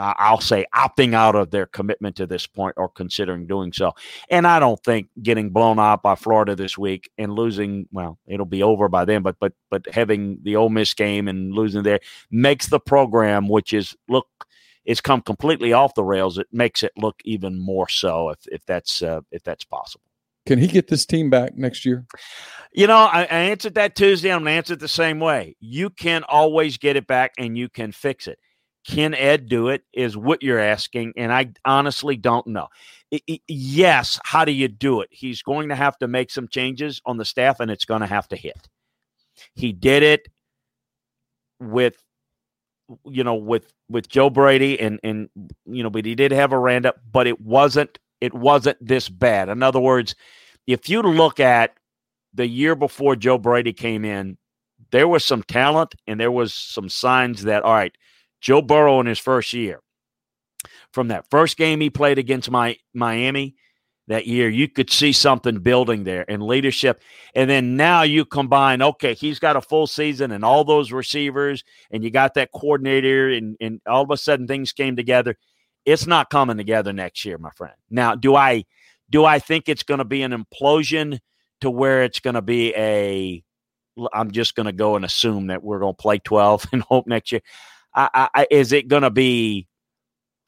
[0.00, 3.92] uh, I'll say opting out of their commitment to this point or considering doing so.
[4.30, 8.46] And I don't think getting blown out by Florida this week and losing, well, it'll
[8.46, 12.00] be over by then, but but but having the Ole Miss game and losing there
[12.30, 14.26] makes the program, which is look,
[14.86, 16.38] it's come completely off the rails.
[16.38, 20.04] It makes it look even more so if if that's uh, if that's possible.
[20.46, 22.06] Can he get this team back next year?
[22.72, 24.32] You know, I, I answered that Tuesday.
[24.32, 25.56] I'm going to answer it the same way.
[25.60, 28.38] You can always get it back and you can fix it
[28.86, 29.82] can Ed do it?
[29.92, 31.12] Is what you're asking.
[31.16, 32.68] And I honestly don't know.
[33.48, 34.20] Yes.
[34.24, 35.08] How do you do it?
[35.10, 38.06] He's going to have to make some changes on the staff and it's going to
[38.06, 38.68] have to hit.
[39.54, 40.28] He did it
[41.58, 42.02] with,
[43.04, 45.28] you know, with, with Joe Brady and, and,
[45.66, 49.48] you know, but he did have Aranda, but it wasn't, it wasn't this bad.
[49.48, 50.14] In other words,
[50.66, 51.74] if you look at
[52.34, 54.38] the year before Joe Brady came in,
[54.92, 57.94] there was some talent and there was some signs that, all right,
[58.40, 59.80] Joe Burrow in his first year.
[60.92, 63.54] From that first game he played against my Miami
[64.08, 67.00] that year, you could see something building there and leadership.
[67.34, 71.62] And then now you combine, okay, he's got a full season and all those receivers,
[71.92, 75.36] and you got that coordinator, and, and all of a sudden things came together.
[75.84, 77.74] It's not coming together next year, my friend.
[77.88, 78.64] Now, do I
[79.08, 81.20] do I think it's going to be an implosion
[81.60, 83.42] to where it's going to be a
[84.12, 87.06] I'm just going to go and assume that we're going to play 12 and hope
[87.06, 87.42] next year.
[87.94, 89.66] I, I, is it going to be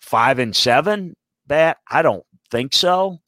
[0.01, 1.15] five and seven?
[1.47, 3.19] That I don't think so.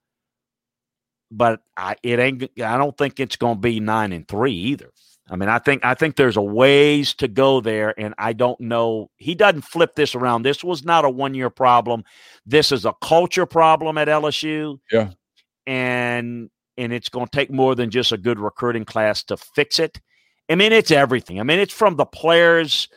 [1.31, 2.43] But I it ain't.
[2.63, 4.91] I don't think it's going to be nine and three either.
[5.29, 8.61] I mean, I think I think there's a ways to go there, and I don't
[8.61, 9.11] know.
[9.17, 10.43] He doesn't flip this around.
[10.43, 12.05] This was not a one year problem.
[12.45, 14.79] This is a culture problem at LSU.
[14.93, 15.11] Yeah,
[15.67, 19.79] and and it's going to take more than just a good recruiting class to fix
[19.79, 20.01] it.
[20.51, 21.41] I mean, it's everything.
[21.41, 22.89] I mean, it's from the players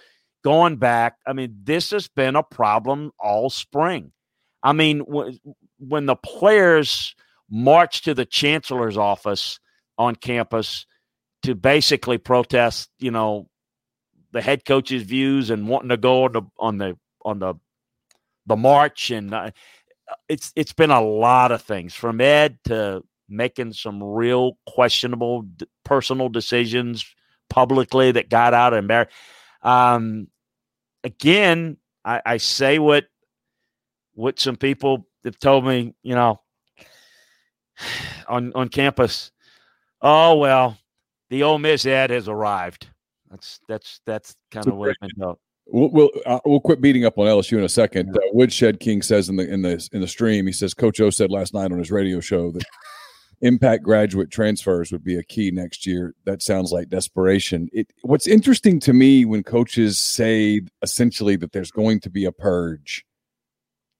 [0.43, 1.17] going back.
[1.25, 4.11] I mean, this has been a problem all spring.
[4.63, 5.37] I mean, w-
[5.79, 7.15] when the players
[7.49, 9.59] march to the chancellor's office
[9.97, 10.85] on campus
[11.43, 13.47] to basically protest, you know,
[14.31, 17.55] the head coach's views and wanting to go on the on the on the
[18.45, 19.51] the march and uh,
[20.29, 25.67] it's it's been a lot of things from Ed to making some real questionable d-
[25.83, 27.05] personal decisions
[27.49, 29.11] publicly that got out of embarrassed.
[29.67, 30.29] Um,
[31.03, 33.05] again, I, I say what
[34.13, 36.39] what some people have told me, you know,
[38.27, 39.31] on on campus.
[40.01, 40.77] Oh well,
[41.29, 42.89] the Ole Miss ad has arrived.
[43.29, 45.35] That's that's that's kind of what it's been
[45.69, 48.15] We'll we'll, uh, we'll quit beating up on LSU in a second.
[48.15, 51.09] Uh, Woodshed King says in the in the in the stream, he says Coach O
[51.09, 52.63] said last night on his radio show that
[53.41, 56.15] impact graduate transfers would be a key next year.
[56.25, 57.69] That sounds like desperation.
[57.71, 62.31] It, what's interesting to me when coaches say essentially that there's going to be a
[62.31, 63.05] purge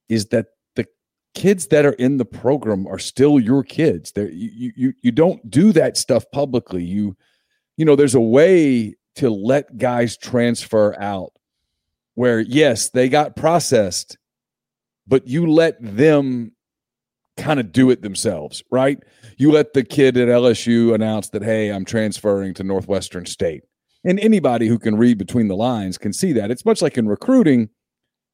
[0.09, 0.87] is that the
[1.35, 4.11] kids that are in the program are still your kids.
[4.15, 6.83] You you you don't do that stuff publicly.
[6.83, 7.15] You
[7.75, 11.33] you know there's a way to let guys transfer out
[12.15, 14.17] where yes, they got processed,
[15.05, 16.53] but you let them
[17.37, 18.99] kind of do it themselves, right?
[19.37, 23.63] You let the kid at LSU announce that, hey, I'm transferring to Northwestern State.
[24.03, 26.51] And anybody who can read between the lines can see that.
[26.51, 27.69] It's much like in recruiting,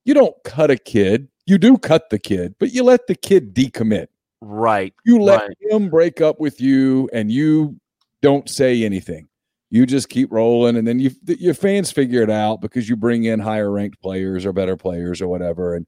[0.06, 3.54] you don't cut a kid, you do cut the kid, but you let the kid
[3.54, 4.08] decommit.
[4.42, 4.94] Right.
[5.06, 5.58] You let right.
[5.70, 7.80] him break up with you and you
[8.22, 9.28] don't say anything
[9.74, 13.24] you just keep rolling and then you your fans figure it out because you bring
[13.24, 15.88] in higher ranked players or better players or whatever and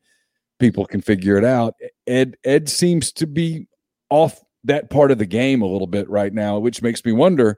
[0.60, 1.76] people can figure it out
[2.08, 3.68] ed ed seems to be
[4.10, 7.58] off that part of the game a little bit right now which makes me wonder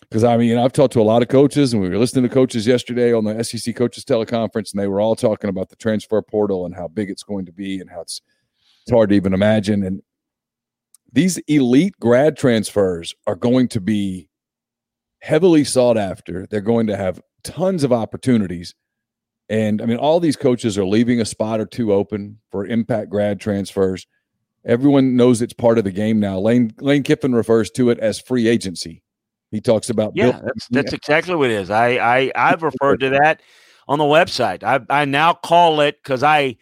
[0.00, 2.34] because i mean i've talked to a lot of coaches and we were listening to
[2.34, 6.20] coaches yesterday on the sec coaches teleconference and they were all talking about the transfer
[6.22, 8.20] portal and how big it's going to be and how it's
[8.82, 10.02] it's hard to even imagine and
[11.12, 14.28] these elite grad transfers are going to be
[15.20, 16.46] heavily sought after.
[16.46, 18.74] They're going to have tons of opportunities.
[19.48, 23.10] And I mean, all these coaches are leaving a spot or two open for impact
[23.10, 24.06] grad transfers.
[24.64, 26.38] Everyone knows it's part of the game now.
[26.38, 29.02] Lane Lane Kiffin refers to it as free agency.
[29.52, 31.70] He talks about yeah, that's that's exactly what it is.
[31.70, 33.42] I I I've referred to that
[33.86, 34.64] on the website.
[34.64, 36.56] I I now call it because I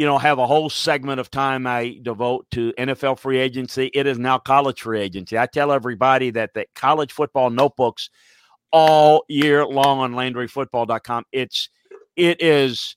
[0.00, 3.90] you know, have a whole segment of time I devote to NFL free agency.
[3.92, 5.36] It is now college free agency.
[5.38, 8.08] I tell everybody that the college football notebooks
[8.72, 11.24] all year long on LandryFootball.com.
[11.32, 11.68] It's
[12.20, 12.96] it is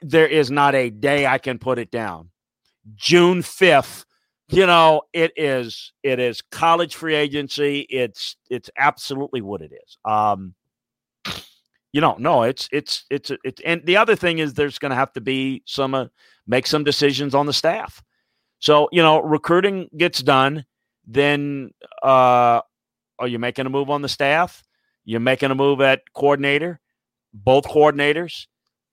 [0.00, 2.30] there is not a day I can put it down.
[2.94, 4.04] June 5th,
[4.48, 7.80] you know, it is it is college free agency.
[7.90, 9.98] It's it's absolutely what it is.
[10.04, 10.54] Um
[11.92, 14.96] you know, no, it's it's it's it's and the other thing is there's going to
[14.96, 16.06] have to be some uh,
[16.46, 18.02] make some decisions on the staff.
[18.58, 20.64] So you know, recruiting gets done,
[21.06, 21.70] then
[22.02, 22.60] uh,
[23.18, 24.64] are you making a move on the staff?
[25.04, 26.80] You're making a move at coordinator,
[27.34, 28.46] both coordinators.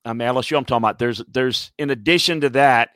[0.06, 0.58] Mean, LSU.
[0.58, 1.00] I'm talking about.
[1.00, 2.90] There's there's in addition to that,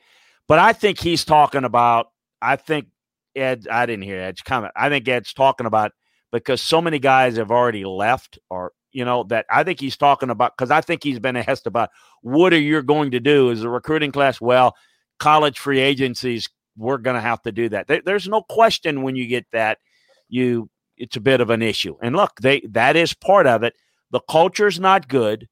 [0.48, 2.08] but I think he's talking about.
[2.42, 2.88] I think
[3.34, 3.66] Ed.
[3.70, 4.72] I didn't hear Ed's comment.
[4.76, 5.92] I think Ed's talking about
[6.32, 10.30] because so many guys have already left or you know, that I think he's talking
[10.30, 11.90] about because I think he's been asked about
[12.22, 14.40] what are you going to do as a recruiting class?
[14.40, 14.74] Well,
[15.18, 17.88] college free agencies, we're going to have to do that.
[17.88, 19.78] There, there's no question when you get that,
[20.30, 21.96] you it's a bit of an issue.
[22.02, 23.74] And look, they that is part of it.
[24.10, 25.48] The culture's not good.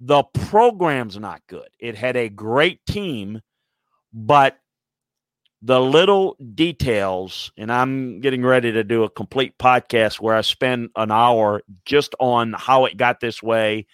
[0.00, 1.68] The program's not good.
[1.78, 3.40] It had a great team,
[4.12, 4.58] but
[5.60, 10.90] the little details, and I'm getting ready to do a complete podcast where I spend
[10.94, 13.86] an hour just on how it got this way,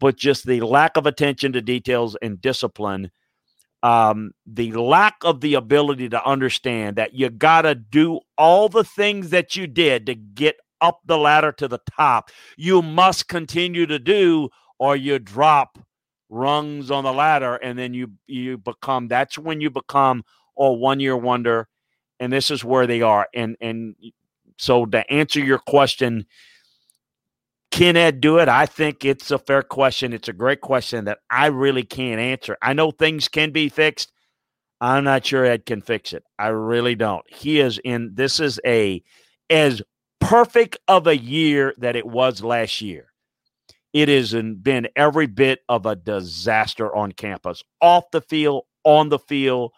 [0.00, 3.10] but just the lack of attention to details and discipline,
[3.82, 8.84] um, the lack of the ability to understand that you got to do all the
[8.84, 12.30] things that you did to get up the ladder to the top.
[12.56, 14.48] You must continue to do,
[14.78, 15.78] or you drop
[16.28, 19.08] rungs on the ladder, and then you you become.
[19.08, 20.24] That's when you become
[20.58, 21.68] a one year wonder,
[22.20, 23.28] and this is where they are.
[23.34, 23.94] And and
[24.58, 26.26] so to answer your question,
[27.70, 28.48] can Ed do it?
[28.48, 30.12] I think it's a fair question.
[30.12, 32.56] It's a great question that I really can't answer.
[32.62, 34.12] I know things can be fixed.
[34.80, 36.24] I'm not sure Ed can fix it.
[36.38, 37.24] I really don't.
[37.28, 39.02] He is in this is a
[39.50, 39.82] as
[40.20, 43.12] perfect of a year that it was last year.
[43.92, 49.20] It has been every bit of a disaster on campus, off the field, on the
[49.20, 49.72] field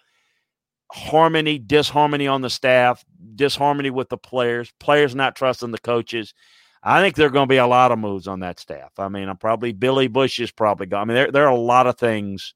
[0.93, 6.35] harmony, disharmony on the staff, disharmony with the players, players not trusting the coaches.
[6.83, 8.93] I think there are going to be a lot of moves on that staff.
[8.99, 11.03] I mean, I'm probably Billy Bush is probably gone.
[11.03, 12.55] I mean, there there are a lot of things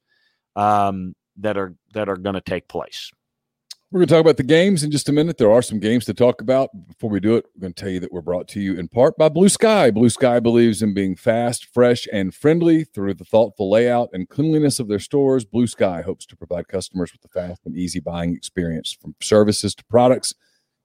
[0.55, 3.11] um, that are that are going to take place.
[3.93, 5.37] We're going to talk about the games in just a minute.
[5.37, 6.71] There are some games to talk about.
[6.87, 8.87] Before we do it, we're going to tell you that we're brought to you in
[8.87, 9.91] part by Blue Sky.
[9.91, 14.79] Blue Sky believes in being fast, fresh, and friendly through the thoughtful layout and cleanliness
[14.79, 15.45] of their stores.
[15.45, 19.75] Blue Sky hopes to provide customers with a fast and easy buying experience from services
[19.75, 20.37] to products.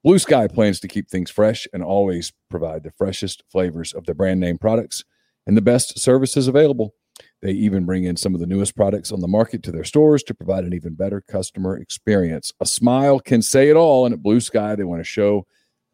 [0.03, 4.15] Blue Sky plans to keep things fresh and always provide the freshest flavors of their
[4.15, 5.03] brand name products
[5.45, 6.95] and the best services available.
[7.41, 10.23] They even bring in some of the newest products on the market to their stores
[10.23, 12.53] to provide an even better customer experience.
[12.59, 14.05] A smile can say it all.
[14.05, 15.45] And at Blue Sky, they want to show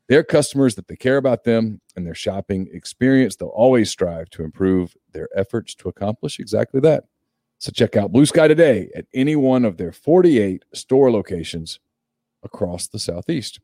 [0.07, 3.35] their customers that they care about them and their shopping experience.
[3.35, 7.05] They'll always strive to improve their efforts to accomplish exactly that.
[7.59, 11.79] So check out Blue Sky today at any one of their 48 store locations
[12.43, 13.59] across the Southeast.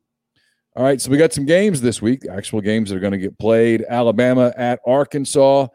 [0.75, 3.17] All right, so we got some games this week, actual games that are going to
[3.17, 3.83] get played.
[3.89, 5.67] Alabama at Arkansas.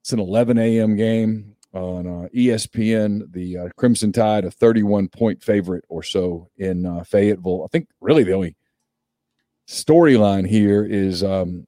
[0.00, 0.96] It's an 11 a.m.
[0.96, 3.32] game on uh, ESPN.
[3.32, 7.64] The uh, Crimson Tide, a 31 point favorite or so in uh, Fayetteville.
[7.64, 8.56] I think really the only
[9.68, 11.66] storyline here is um,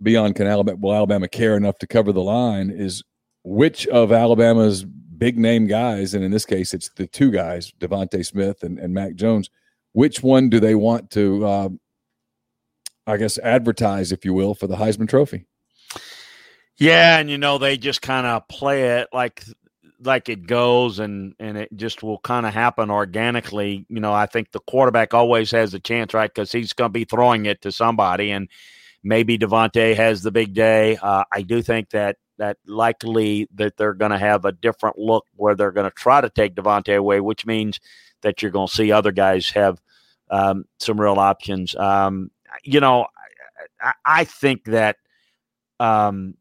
[0.00, 2.70] beyond can Alabama, will Alabama care enough to cover the line?
[2.70, 3.02] Is
[3.44, 8.24] which of Alabama's big name guys, and in this case, it's the two guys, DeVonta
[8.24, 9.50] Smith and, and Mac Jones.
[9.92, 11.68] Which one do they want to, uh,
[13.06, 15.46] I guess, advertise, if you will, for the Heisman Trophy?
[16.78, 19.44] Yeah, and you know they just kind of play it like
[20.04, 23.86] like it goes and and it just will kind of happen organically.
[23.88, 26.32] You know, I think the quarterback always has a chance, right?
[26.32, 28.48] Because he's going to be throwing it to somebody, and
[29.04, 30.96] maybe DeVonta has the big day.
[30.96, 35.26] Uh, I do think that that likely that they're going to have a different look
[35.36, 37.78] where they're going to try to take DeVonta away, which means
[38.22, 39.80] that you're going to see other guys have
[40.30, 41.74] um, some real options.
[41.76, 42.30] Um,
[42.64, 43.06] you know,
[43.80, 44.96] I, I think that
[45.78, 46.34] um,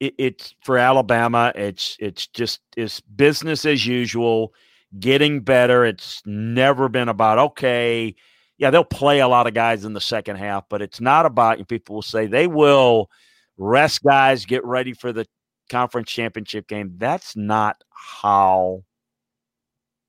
[0.00, 1.52] it, it's for Alabama.
[1.54, 4.54] It's it's just it's business as usual,
[4.98, 5.84] getting better.
[5.84, 8.14] It's never been about okay.
[8.56, 11.66] Yeah, they'll play a lot of guys in the second half, but it's not about.
[11.68, 13.10] People will say they will
[13.56, 15.26] rest guys, get ready for the
[15.68, 16.94] conference championship game.
[16.96, 18.84] That's not how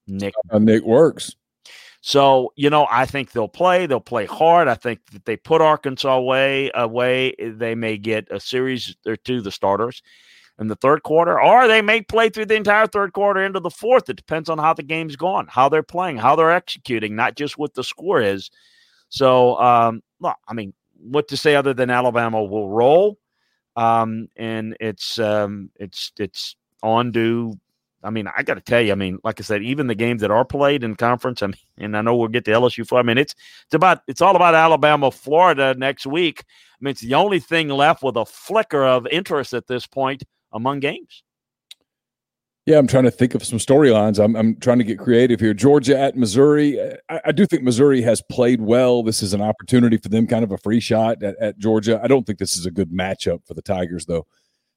[0.08, 1.36] Nick how Nick works.
[2.08, 3.88] So, you know, I think they'll play.
[3.88, 4.68] They'll play hard.
[4.68, 7.34] I think that they put Arkansas away, away.
[7.40, 10.04] They may get a series or two, the starters
[10.60, 13.72] in the third quarter, or they may play through the entire third quarter into the
[13.72, 14.08] fourth.
[14.08, 17.58] It depends on how the game's gone, how they're playing, how they're executing, not just
[17.58, 18.52] what the score is.
[19.10, 23.18] So, um, well, I mean, what to say other than Alabama will roll,
[23.76, 27.54] um, and it's um, it's it's on to
[28.06, 30.22] I mean, I got to tell you, I mean, like I said, even the games
[30.22, 32.88] that are played in conference, I mean, and I know we'll get to LSU.
[32.88, 33.34] For, I mean, it's
[33.66, 36.44] it's about it's all about Alabama, Florida next week.
[36.48, 40.24] I mean, it's the only thing left with a flicker of interest at this point
[40.54, 41.24] among games.
[42.66, 44.24] Yeah, I'm trying to think of some storylines.
[44.24, 45.54] I'm, I'm trying to get creative here.
[45.54, 46.80] Georgia at Missouri.
[47.10, 49.04] I, I, do think Missouri has played well.
[49.04, 52.00] This is an opportunity for them, kind of a free shot at, at Georgia.
[52.04, 54.26] I don't think this is a good matchup for the Tigers, though.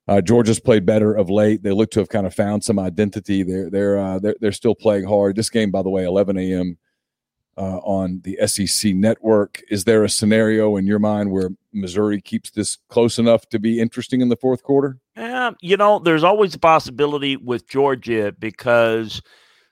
[0.09, 1.63] Uh, Georgia's played better of late.
[1.63, 3.43] They look to have kind of found some identity.
[3.43, 5.37] They're they're uh, they're, they're still playing hard.
[5.37, 6.79] This game, by the way, 11 a.m.
[7.59, 9.61] Uh, on the SEC network.
[9.69, 13.81] Is there a scenario in your mind where Missouri keeps this close enough to be
[13.81, 14.99] interesting in the fourth quarter?
[15.17, 19.21] Yeah, you know, there's always a possibility with Georgia because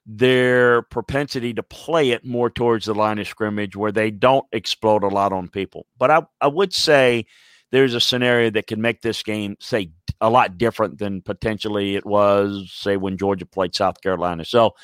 [0.05, 5.03] their propensity to play it more towards the line of scrimmage where they don't explode
[5.03, 5.87] a lot on people.
[5.97, 7.27] But I, I would say
[7.73, 9.91] there's a scenario that can make this game, say,
[10.21, 14.45] a lot different than potentially it was, say, when Georgia played South Carolina.
[14.45, 14.75] So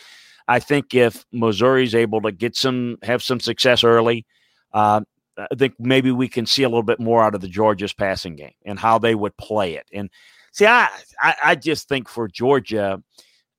[0.48, 4.26] I think if Missouri's able to get some, have some success early,
[4.72, 5.02] uh,
[5.38, 8.36] I think maybe we can see a little bit more out of the Georgia's passing
[8.36, 9.86] game and how they would play it.
[9.92, 10.10] And
[10.52, 10.88] see, I,
[11.20, 13.00] I, I just think for Georgia,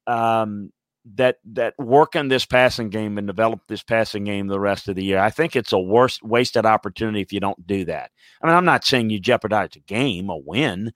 [0.05, 0.72] um,
[1.15, 4.95] that that work on this passing game and develop this passing game the rest of
[4.95, 5.19] the year.
[5.19, 8.11] I think it's a worst wasted opportunity if you don't do that.
[8.41, 10.93] I mean, I'm not saying you jeopardize a game, a win,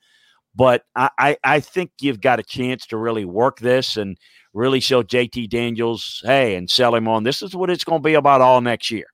[0.55, 4.17] but I, I, I think you've got a chance to really work this and
[4.53, 8.07] really show JT Daniels, hey, and sell him on this is what it's going to
[8.07, 9.07] be about all next year.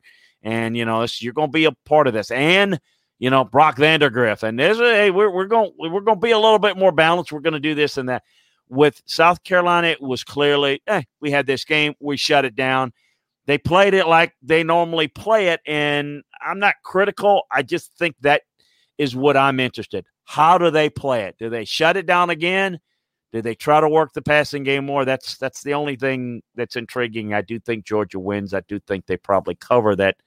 [0.43, 2.29] And you know, you're going to be a part of this.
[2.29, 2.79] And
[3.17, 6.31] you know, Brock Vandagriff, and there's a, hey, we're we're going we're going to be
[6.31, 7.31] a little bit more balanced.
[7.31, 8.23] We're going to do this and that
[8.69, 12.91] with South Carolina, it was clearly, eh, we had this game, we shut it down.
[13.45, 15.59] They played it like they normally play it.
[15.67, 17.43] And I'm not critical.
[17.51, 18.43] I just think that
[18.97, 20.05] is what I'm interested.
[20.23, 21.35] How do they play it?
[21.37, 22.79] Do they shut it down again?
[23.33, 25.05] Do they try to work the passing game more?
[25.05, 27.33] That's that's the only thing that's intriguing.
[27.33, 28.53] I do think Georgia wins.
[28.53, 30.17] I do think they probably cover that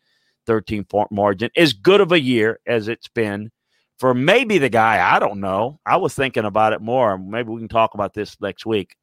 [0.46, 1.50] 13 point margin.
[1.56, 3.50] As good of a year as it's been
[3.98, 5.14] for maybe the guy.
[5.14, 5.80] I don't know.
[5.86, 7.18] I was thinking about it more.
[7.18, 8.96] Maybe we can talk about this next week.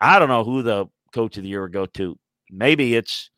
[0.00, 2.18] I don't know who the coach of the year would go to.
[2.50, 3.30] Maybe it's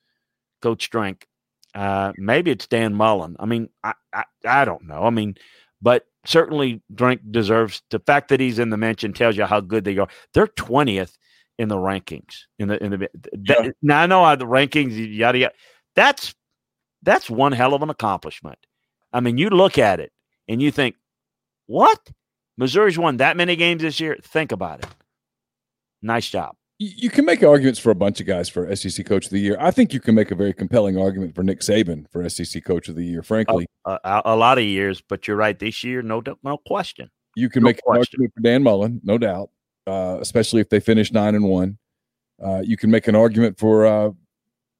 [0.62, 1.26] Coach Drink.
[1.74, 3.36] Uh, maybe it's Dan Mullen.
[3.38, 5.04] I mean, I, I, I don't know.
[5.04, 5.34] I mean,
[5.82, 9.84] but certainly Drink deserves the fact that he's in the mention tells you how good
[9.84, 10.08] they are.
[10.32, 11.18] They're twentieth
[11.58, 12.34] in the rankings.
[12.58, 13.08] In the in the
[13.46, 13.70] yeah.
[13.82, 15.54] now I know how the rankings yada yada.
[15.96, 16.34] That's
[17.02, 18.58] that's one hell of an accomplishment.
[19.12, 20.12] I mean, you look at it
[20.48, 20.96] and you think,
[21.66, 22.10] what?
[22.56, 24.16] Missouri's won that many games this year.
[24.22, 24.86] Think about it.
[26.02, 26.56] Nice job.
[26.78, 29.56] You can make arguments for a bunch of guys for SEC Coach of the Year.
[29.60, 32.88] I think you can make a very compelling argument for Nick Saban for SEC Coach
[32.88, 33.22] of the Year.
[33.22, 35.56] Frankly, a, a, a lot of years, but you're right.
[35.58, 37.10] This year, no, doubt, no question.
[37.36, 38.00] You can no make question.
[38.00, 39.50] an argument for Dan Mullen, no doubt,
[39.86, 41.78] uh, especially if they finish nine and one.
[42.44, 44.10] Uh, you can make an argument for uh,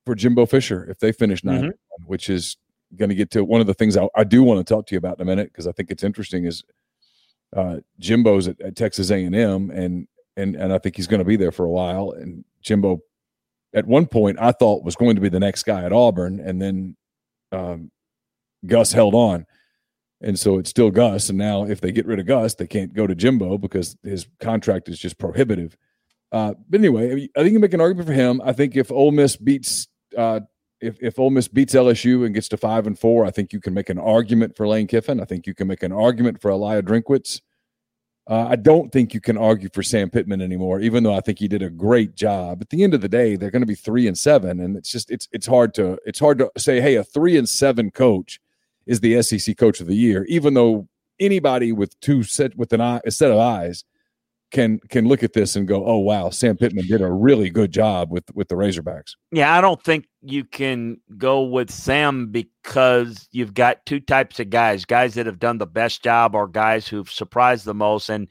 [0.04, 1.64] for Jimbo Fisher if they finish 9 mm-hmm.
[1.66, 2.56] one, which is
[2.97, 4.95] going to get to one of the things I, I do want to talk to
[4.95, 6.45] you about in a minute because I think it's interesting.
[6.45, 6.62] Is
[7.55, 11.20] uh, Jimbo's at, at Texas A and M, and and and I think he's going
[11.20, 12.12] to be there for a while.
[12.12, 13.01] And Jimbo,
[13.74, 16.61] at one point, I thought was going to be the next guy at Auburn, and
[16.61, 16.97] then
[17.53, 17.90] um,
[18.66, 19.47] Gus held on,
[20.20, 21.28] and so it's still Gus.
[21.28, 24.26] And now, if they get rid of Gus, they can't go to Jimbo because his
[24.40, 25.76] contract is just prohibitive.
[26.32, 28.40] Uh, but anyway, I think you make an argument for him.
[28.45, 29.86] I think if Ole Miss beats
[30.18, 30.40] uh,
[30.81, 33.61] if if Ole Miss beats LSU and gets to five and four, I think you
[33.61, 35.20] can make an argument for Lane Kiffin.
[35.20, 37.41] I think you can make an argument for Eliah Drinkwitz.
[38.27, 41.39] Uh, I don't think you can argue for Sam Pittman anymore, even though I think
[41.39, 42.62] he did a great job.
[42.62, 44.91] At the end of the day, they're going to be three and seven, and it's
[44.91, 48.41] just it's it's hard to it's hard to say, hey, a three and seven coach
[48.87, 50.89] is the SEC coach of the year, even though
[51.20, 53.85] anybody with two set with an eye a set of eyes
[54.51, 57.72] can can look at this and go, "Oh wow, Sam Pittman did a really good
[57.72, 63.29] job with with the Razorbacks." Yeah, I don't think you can go with Sam because
[63.31, 66.89] you've got two types of guys: guys that have done the best job, or guys
[66.89, 68.09] who've surprised the most.
[68.09, 68.29] And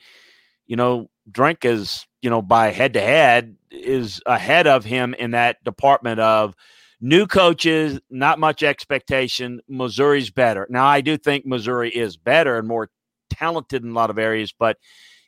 [0.65, 5.31] you know, Drink is you know by head to head is ahead of him in
[5.31, 6.55] that department of
[7.01, 9.61] new coaches, not much expectation.
[9.67, 10.65] Missouri's better.
[10.69, 12.89] Now, I do think Missouri is better and more
[13.29, 14.77] talented in a lot of areas, but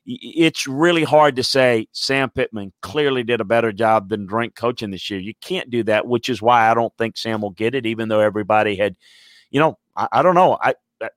[0.05, 4.91] it's really hard to say Sam Pittman clearly did a better job than Drink coaching
[4.91, 5.19] this year.
[5.19, 8.07] You can't do that, which is why I don't think Sam will get it, even
[8.07, 8.95] though everybody had,
[9.49, 10.57] you know, I, I don't know.
[10.61, 11.09] I, uh,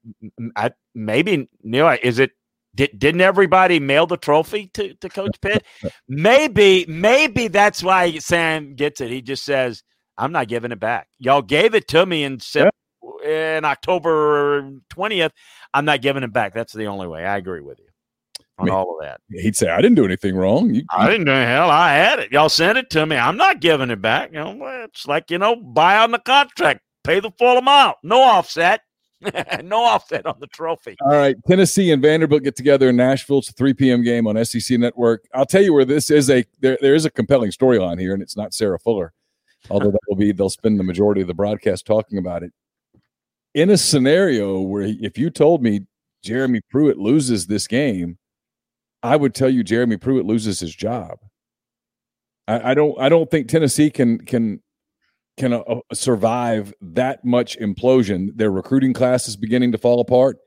[0.56, 2.32] I maybe Neil, is it
[2.74, 5.64] did, didn't everybody mail the trophy to, to Coach Pitt?
[6.08, 9.10] maybe, maybe that's why Sam gets it.
[9.10, 9.82] He just says,
[10.16, 11.08] I'm not giving it back.
[11.18, 12.38] Y'all gave it to me in,
[13.24, 15.30] in October 20th.
[15.74, 16.54] I'm not giving it back.
[16.54, 17.24] That's the only way.
[17.24, 17.87] I agree with you
[18.58, 19.20] on I mean, all of that.
[19.30, 21.70] He'd say, "I didn't do anything wrong." You, I didn't do hell.
[21.70, 22.32] I had it.
[22.32, 23.16] Y'all sent it to me.
[23.16, 24.32] I'm not giving it back.
[24.32, 28.20] You know, it's like you know, buy on the contract, pay the full amount, no
[28.20, 28.80] offset.
[29.64, 30.96] no offset on the trophy.
[31.00, 31.36] All right.
[31.48, 33.38] Tennessee and Vanderbilt get together in Nashville.
[33.38, 34.04] It's a 3 p.m.
[34.04, 35.24] game on SEC Network.
[35.34, 38.22] I'll tell you where this is a there, there is a compelling storyline here, and
[38.22, 39.12] it's not Sarah Fuller,
[39.70, 42.52] although that will be they'll spend the majority of the broadcast talking about it.
[43.54, 45.86] In a scenario where if you told me
[46.22, 48.18] Jeremy Pruitt loses this game,
[49.02, 51.18] I would tell you Jeremy Pruitt loses his job.
[52.46, 52.98] I, I don't.
[52.98, 54.60] I don't think Tennessee can can
[55.36, 58.30] can uh, uh, survive that much implosion.
[58.36, 60.38] Their recruiting class is beginning to fall apart.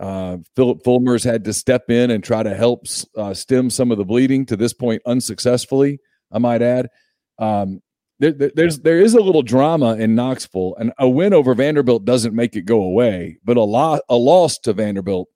[0.00, 3.98] Uh, Phillip Fulmer's had to step in and try to help uh, stem some of
[3.98, 4.46] the bleeding.
[4.46, 6.00] To this point, unsuccessfully,
[6.32, 6.88] I might add.
[7.38, 7.80] Um,
[8.20, 12.04] there, there, there's there is a little drama in Knoxville, and a win over Vanderbilt
[12.04, 15.28] doesn't make it go away, but a lot a loss to Vanderbilt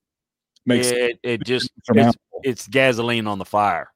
[0.67, 1.71] makes it, it just
[2.45, 3.91] it's, gasoline on the fire.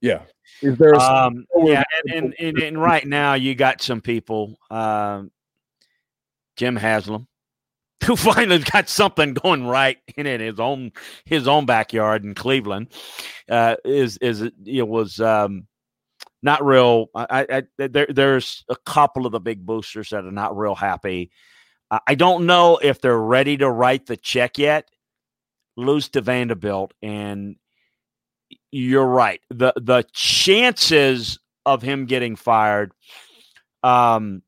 [0.00, 0.22] Yeah.
[0.62, 5.30] Is there um, yeah, and, and, and, right now you got some people, um,
[6.56, 7.26] Jim Haslam,
[8.04, 10.92] who finally got something going right in his own
[11.24, 12.88] his own backyard in Cleveland.
[13.48, 15.66] Uh, is is it was um,
[16.42, 17.06] not real.
[17.14, 17.46] I,
[17.78, 21.30] I there, there's a couple of the big boosters that are not real happy.
[22.06, 24.88] I don't know if they're ready to write the check yet
[25.80, 27.56] lose to Vanderbilt, and
[28.72, 29.40] you're right.
[29.50, 32.92] the The chances of him getting fired,
[33.82, 34.42] um,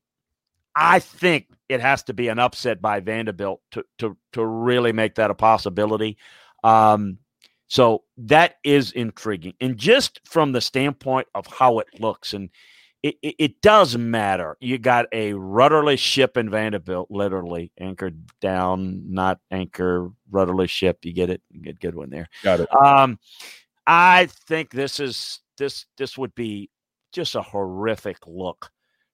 [0.75, 5.17] I think it has to be an upset by Vanderbilt to to to really make
[5.17, 6.19] that a possibility.
[6.65, 7.19] Um,
[7.69, 12.51] so that is intriguing, and just from the standpoint of how it looks, and
[13.03, 14.57] it, it, it, does matter.
[14.61, 20.99] You got a rudderless ship in Vanderbilt, literally anchored down, not anchor rudderless ship.
[21.03, 21.43] You get it?
[21.51, 22.29] You get good one there.
[22.45, 22.69] Got it.
[22.73, 23.19] Um,
[23.87, 26.71] I think this is this this would be
[27.13, 28.71] just a horrific look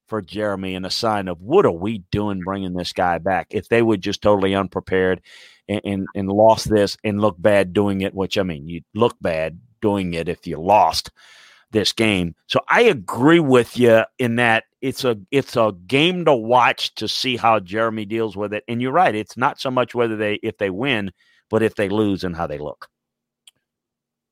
[0.07, 3.47] for Jeremy and a sign of what are we doing bringing this guy back?
[3.51, 5.21] If they would just totally unprepared
[5.67, 9.15] and, and, and lost this and look bad doing it, which I mean, you look
[9.21, 11.11] bad doing it if you lost
[11.71, 12.35] this game.
[12.47, 17.07] So I agree with you in that it's a it's a game to watch to
[17.07, 18.63] see how Jeremy deals with it.
[18.67, 21.11] And you're right, it's not so much whether they if they win,
[21.49, 22.87] but if they lose and how they look.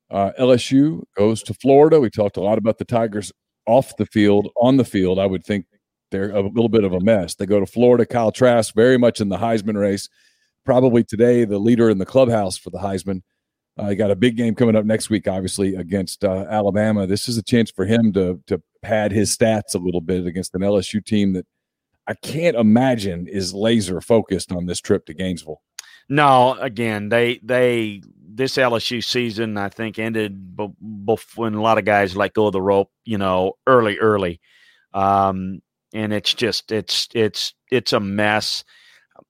[0.09, 1.99] Uh, LSU goes to Florida.
[1.99, 3.31] We talked a lot about the Tigers
[3.65, 4.49] off the field.
[4.61, 5.65] On the field, I would think
[6.11, 7.35] they're a little bit of a mess.
[7.35, 8.05] They go to Florida.
[8.05, 10.07] Kyle Trask, very much in the Heisman race.
[10.65, 13.21] Probably today, the leader in the clubhouse for the Heisman.
[13.77, 17.05] Uh, got a big game coming up next week, obviously against uh, Alabama.
[17.05, 20.55] This is a chance for him to to pad his stats a little bit against
[20.55, 21.45] an LSU team that
[22.07, 25.61] I can't imagine is laser focused on this trip to Gainesville.
[26.09, 28.01] No, again, they they
[28.37, 30.69] this LSU season I think ended b-
[31.05, 34.39] b- when a lot of guys let go of the rope, you know, early, early,
[34.93, 35.61] um,
[35.93, 38.63] and it's just it's it's it's a mess.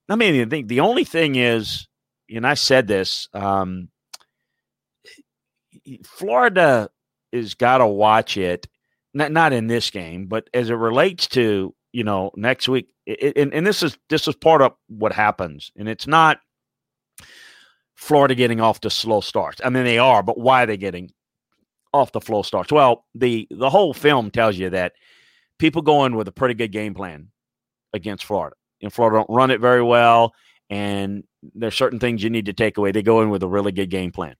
[0.08, 1.88] I mean, I think the only thing is,
[2.30, 3.88] and I said this, um,
[6.04, 6.90] Florida
[7.32, 8.68] is got to watch it,
[9.14, 13.36] not not in this game, but as it relates to you know next week, it,
[13.36, 16.40] and, and this is this is part of what happens, and it's not
[17.98, 19.60] Florida getting off to slow starts.
[19.64, 21.10] I mean, they are, but why are they getting
[21.92, 22.70] off the flow starts?
[22.70, 24.92] Well, the the whole film tells you that
[25.58, 27.30] people go in with a pretty good game plan
[27.92, 28.54] against Florida.
[28.80, 30.32] And Florida don't run it very well,
[30.70, 31.24] and
[31.56, 32.92] there's certain things you need to take away.
[32.92, 34.36] They go in with a really good game plan.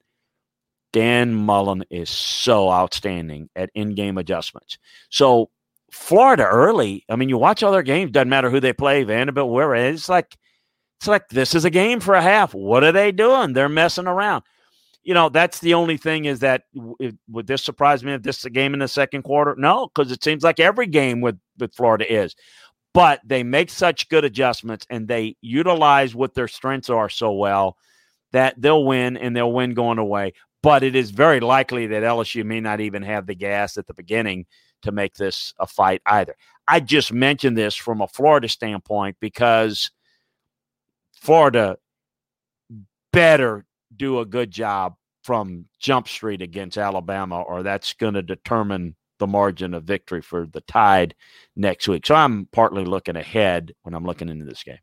[0.93, 4.79] Dan Mullen is so outstanding at in-game adjustments.
[5.11, 5.51] So
[5.91, 9.51] Florida early, I mean, you watch all their games, doesn't matter who they play, Vanderbilt,
[9.51, 9.75] wherever.
[9.75, 10.37] It's like
[10.99, 12.55] it's like this is a game for a half.
[12.55, 13.53] What are they doing?
[13.53, 14.43] They're messing around.
[15.05, 18.45] You know, that's the only thing is that would this surprise me if this is
[18.45, 19.55] a game in the second quarter?
[19.57, 22.35] No, because it seems like every game with with Florida is.
[22.95, 27.77] But they make such good adjustments and they utilize what their strengths are so well
[28.33, 30.33] that they'll win and they'll win going away.
[30.63, 33.95] But it is very likely that LSU may not even have the gas at the
[33.95, 34.47] beginning
[34.83, 36.35] to make this a fight either.
[36.67, 39.91] I just mentioned this from a Florida standpoint because
[41.21, 41.77] Florida
[43.13, 43.65] better
[43.97, 49.27] do a good job from Jump Street against Alabama, or that's going to determine the
[49.27, 51.15] margin of victory for the Tide
[51.57, 52.07] next week.
[52.07, 54.79] So I'm partly looking ahead when I'm looking into this game.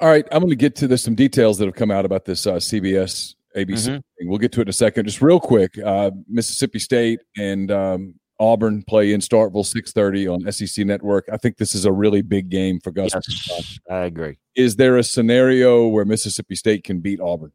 [0.00, 2.24] All right, I'm going to get to this some details that have come out about
[2.24, 3.88] this uh, CBS ABC.
[3.88, 4.28] Mm-hmm.
[4.28, 5.06] We'll get to it in a second.
[5.06, 10.86] Just real quick, uh, Mississippi State and um, Auburn play in six thirty on SEC
[10.86, 11.28] Network.
[11.30, 13.12] I think this is a really big game for Gus.
[13.14, 14.38] Yes, I agree.
[14.56, 17.52] Is there a scenario where Mississippi State can beat Auburn?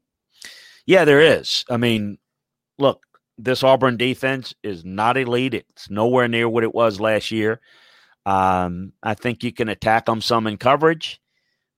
[0.86, 1.66] Yeah, there is.
[1.70, 2.20] I mean,
[2.78, 3.04] look,
[3.38, 5.56] this Auburn defense is not elite.
[5.56, 7.60] It's nowhere near what it was last year.
[8.28, 11.20] Um, I think you can attack them some in coverage.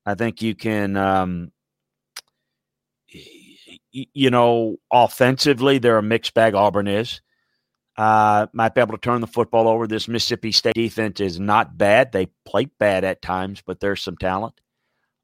[0.05, 1.51] I think you can, um,
[3.89, 6.53] you know, offensively, they're a mixed bag.
[6.53, 7.21] Auburn is.
[7.97, 9.87] Uh, might be able to turn the football over.
[9.87, 12.11] This Mississippi State defense is not bad.
[12.11, 14.53] They play bad at times, but there's some talent.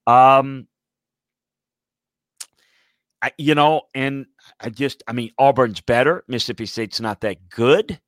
[0.08, 0.68] Um,
[3.22, 4.26] I, you know, and
[4.60, 6.24] I just, I mean, Auburn's better.
[6.28, 8.00] Mississippi State's not that good.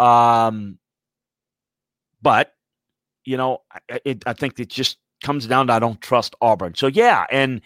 [0.00, 0.78] Um,
[2.20, 2.54] but
[3.24, 6.74] you know, I, it, I think it just comes down to I don't trust Auburn.
[6.74, 7.60] So yeah, and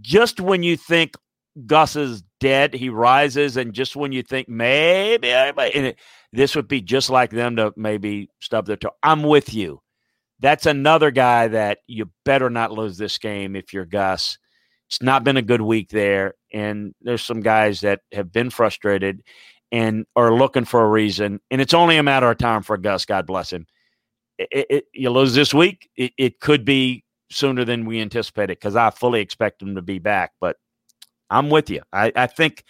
[0.00, 1.16] just when you think
[1.66, 5.96] Gus is dead, he rises, and just when you think maybe, it,
[6.32, 8.96] this would be just like them to maybe stub their toe.
[9.02, 9.80] I'm with you.
[10.40, 14.38] That's another guy that you better not lose this game if you're Gus.
[14.88, 19.22] It's not been a good week there, and there's some guys that have been frustrated
[19.70, 23.04] and are looking for a reason, and it's only a matter of time for Gus.
[23.04, 23.66] God bless him.
[24.38, 28.90] It, it, you lose this week, it could be sooner than we anticipated because I
[28.90, 30.56] fully expect him to be back, but
[31.30, 31.82] I'm with you.
[31.92, 32.64] I, I think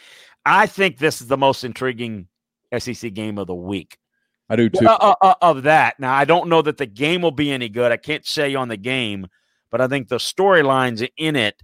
[0.44, 2.28] I think this is the most intriguing
[2.76, 3.98] SEC game of the week.
[4.48, 4.86] I do too.
[4.86, 5.98] Uh, uh, uh, of that.
[6.00, 7.92] Now, I don't know that the game will be any good.
[7.92, 9.28] I can't say on the game,
[9.70, 11.54] but I think the storylines in it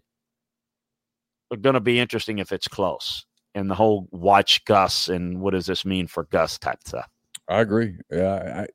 [1.50, 3.26] are going to be interesting if it's close.
[3.54, 7.08] And the whole watch Gus and what does this mean for Gus type stuff.
[7.48, 7.96] I agree.
[8.10, 8.66] Yeah, I,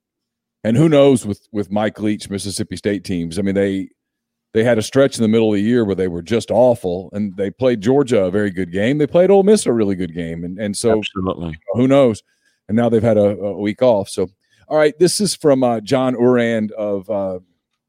[0.63, 3.37] and who knows with with Mike Leach, Mississippi State teams.
[3.37, 3.89] I mean, they
[4.53, 7.09] they had a stretch in the middle of the year where they were just awful,
[7.13, 8.97] and they played Georgia a very good game.
[8.97, 12.23] They played Ole Miss a really good game, and and so absolutely, who knows?
[12.67, 14.09] And now they've had a, a week off.
[14.09, 14.29] So,
[14.67, 17.39] all right, this is from uh, John Ourand of uh,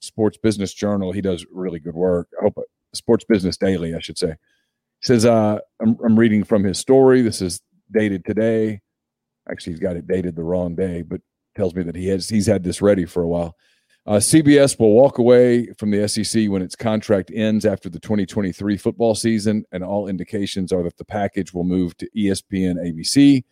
[0.00, 1.12] Sports Business Journal.
[1.12, 2.28] He does really good work.
[2.40, 2.58] I hope
[2.92, 4.30] Sports Business Daily, I should say.
[4.30, 7.22] He says, uh, I'm, I'm reading from his story.
[7.22, 7.60] This is
[7.92, 8.80] dated today.
[9.50, 11.20] Actually, he's got it dated the wrong day, but
[11.56, 13.56] tells me that he has he's had this ready for a while.
[14.04, 18.76] Uh, CBS will walk away from the SEC when its contract ends after the 2023
[18.76, 23.44] football season, and all indications are that the package will move to ESPN ABC.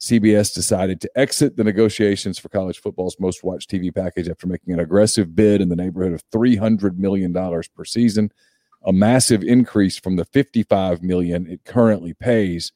[0.00, 4.74] CBS decided to exit the negotiations for college football's most watched TV package after making
[4.74, 8.32] an aggressive bid in the neighborhood of $300 million per season,
[8.84, 12.72] a massive increase from the $55 million it currently pays.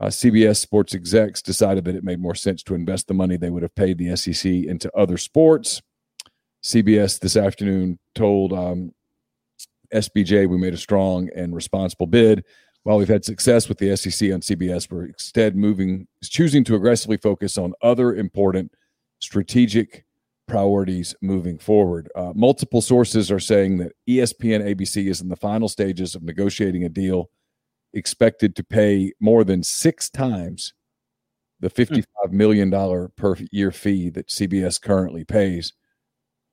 [0.00, 3.50] Uh, CBS sports execs decided that it made more sense to invest the money they
[3.50, 5.80] would have paid the SEC into other sports.
[6.62, 8.92] CBS this afternoon told um,
[9.94, 12.44] SBJ we made a strong and responsible bid.
[12.82, 17.18] While we've had success with the SEC on CBS, we're instead moving, choosing to aggressively
[17.18, 18.72] focus on other important
[19.20, 20.04] strategic
[20.48, 22.10] priorities moving forward.
[22.14, 26.84] Uh, multiple sources are saying that ESPN ABC is in the final stages of negotiating
[26.84, 27.30] a deal
[27.92, 30.72] expected to pay more than six times
[31.60, 32.70] the $55 million
[33.16, 35.74] per year fee that CBS currently pays.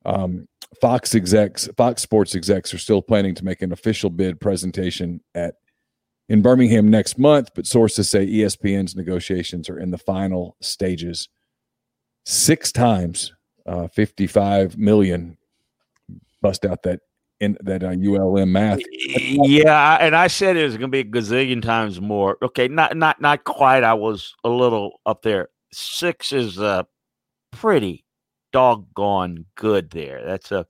[0.07, 0.47] Um,
[0.81, 5.55] Fox execs, Fox Sports execs are still planning to make an official bid presentation at
[6.29, 11.29] in Birmingham next month, but sources say ESPN's negotiations are in the final stages.
[12.25, 13.33] Six times
[13.65, 15.37] uh, 55 million.
[16.41, 17.01] Bust out that
[17.39, 18.79] in that uh, ULM math.
[18.91, 22.37] Yeah, and I said it was going to be a gazillion times more.
[22.41, 23.83] Okay, not not not quite.
[23.83, 25.49] I was a little up there.
[25.71, 26.83] Six is uh
[27.51, 28.05] pretty
[28.51, 30.23] doggone good there.
[30.25, 30.65] That's a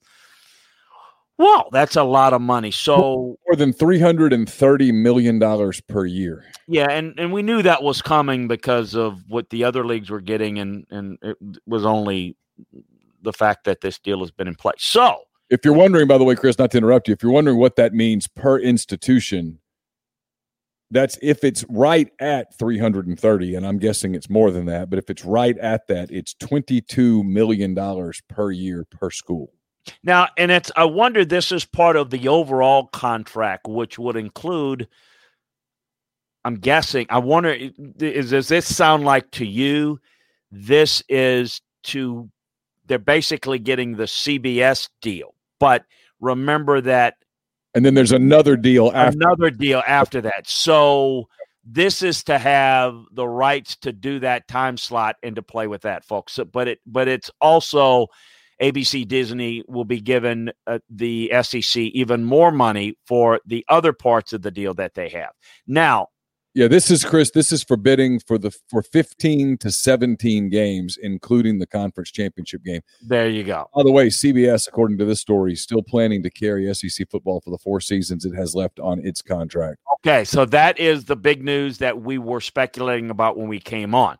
[1.38, 2.72] well, that's a lot of money.
[2.72, 6.44] So more than three hundred and thirty million dollars per year.
[6.66, 10.20] Yeah, and and we knew that was coming because of what the other leagues were
[10.20, 12.36] getting, and and it was only
[13.22, 14.82] the fact that this deal has been in place.
[14.82, 17.58] So, if you're wondering, by the way, Chris, not to interrupt you, if you're wondering
[17.58, 19.60] what that means per institution,
[20.90, 24.88] that's if it's right at 330, and I'm guessing it's more than that.
[24.88, 29.52] But if it's right at that, it's 22 million dollars per year per school.
[30.02, 34.88] Now, and it's I wonder this is part of the overall contract, which would include.
[36.44, 37.06] I'm guessing.
[37.10, 37.54] I wonder
[38.00, 40.00] is does this sound like to you?
[40.50, 42.30] This is to
[42.86, 45.84] they're basically getting the CBS deal, but
[46.20, 47.16] remember that.
[47.78, 50.48] And then there's another deal after another deal after that.
[50.48, 51.28] So
[51.64, 55.82] this is to have the rights to do that time slot and to play with
[55.82, 56.32] that, folks.
[56.32, 58.08] So, but it but it's also
[58.60, 64.32] ABC Disney will be given uh, the SEC even more money for the other parts
[64.32, 65.30] of the deal that they have.
[65.68, 66.08] Now,
[66.54, 67.30] yeah, this is Chris.
[67.30, 72.80] This is forbidding for the for 15 to 17 games, including the conference championship game.
[73.02, 73.68] There you go.
[73.74, 77.40] By the way, CBS, according to this story, is still planning to carry SEC football
[77.40, 79.78] for the four seasons it has left on its contract.
[80.00, 83.94] Okay, so that is the big news that we were speculating about when we came
[83.94, 84.18] on.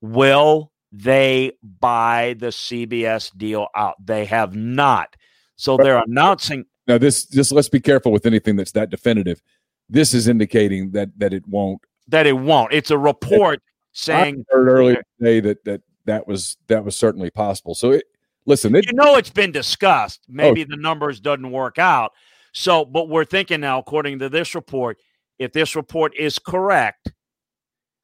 [0.00, 3.94] Will they buy the CBS deal out.
[4.04, 5.16] They have not.
[5.56, 6.64] So they're announcing.
[6.86, 9.42] Now, this just let's be careful with anything that's that definitive.
[9.90, 11.80] This is indicating that that it won't.
[12.08, 12.72] That it won't.
[12.72, 13.60] It's a report
[13.92, 14.44] saying.
[14.50, 17.74] I heard earlier today that that that was that was certainly possible.
[17.74, 18.04] So it,
[18.46, 20.20] listen, it, you know it's been discussed.
[20.24, 20.66] Oh, Maybe oh.
[20.68, 22.12] the numbers doesn't work out.
[22.52, 24.98] So, but we're thinking now, according to this report,
[25.38, 27.12] if this report is correct,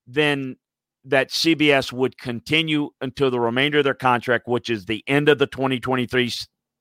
[0.07, 0.57] then
[1.05, 5.39] that CBS would continue until the remainder of their contract, which is the end of
[5.39, 6.33] the 2023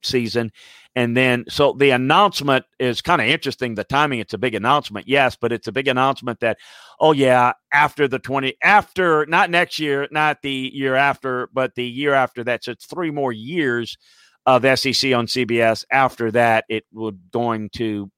[0.06, 0.51] season.
[0.95, 3.76] And then, so the announcement is kind of interesting.
[3.76, 6.58] The timing, it's a big announcement, yes, but it's a big announcement that,
[7.01, 11.86] oh, yeah, after the 20, after not next year, not the year after, but the
[11.86, 12.64] year after that.
[12.64, 13.97] So it's three more years
[14.45, 15.84] of SEC on CBS.
[15.91, 18.10] After that, it would going to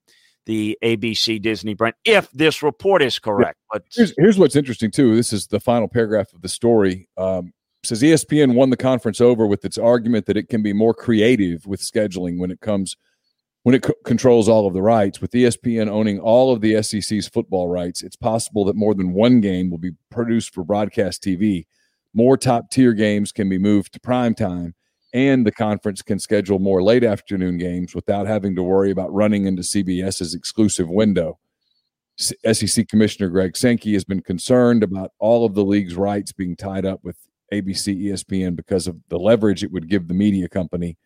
[0.46, 3.60] the ABC Disney brand, if this report is correct.
[3.72, 5.16] But here's, here's what's interesting too.
[5.16, 7.10] This is the final paragraph of the story.
[7.18, 7.54] Um,
[7.84, 11.66] says ESPN won the conference over with its argument that it can be more creative
[11.66, 12.96] with scheduling when it comes
[13.64, 15.20] when it c- controls all of the rights.
[15.20, 19.42] With ESPN owning all of the SEC's football rights, it's possible that more than one
[19.42, 21.66] game will be produced for broadcast TV.
[22.14, 24.74] More top tier games can be moved to prime time
[25.14, 29.46] and the conference can schedule more late afternoon games without having to worry about running
[29.46, 31.40] into CBS's exclusive window.
[32.18, 36.86] SEC Commissioner Greg Sankey has been concerned about all of the league's rights being tied
[36.86, 37.18] up with
[37.54, 40.98] ABC ESPN because of the leverage it would give the media company.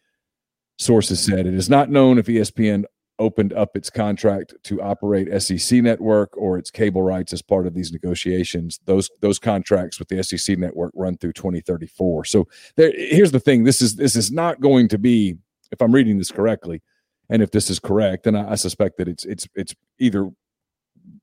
[0.78, 2.86] Sources said it is not known if ESPN
[3.20, 7.76] opened up its contract to operate SEC network or its cable rights as part of
[7.76, 8.80] these negotiations.
[8.86, 12.26] Those those contracts with the SEC network run through 2034.
[12.26, 15.38] So there, here's the thing: this is this is not going to be,
[15.72, 16.82] if I'm reading this correctly,
[17.30, 20.32] and if this is correct, and I, I suspect that it's it's it's either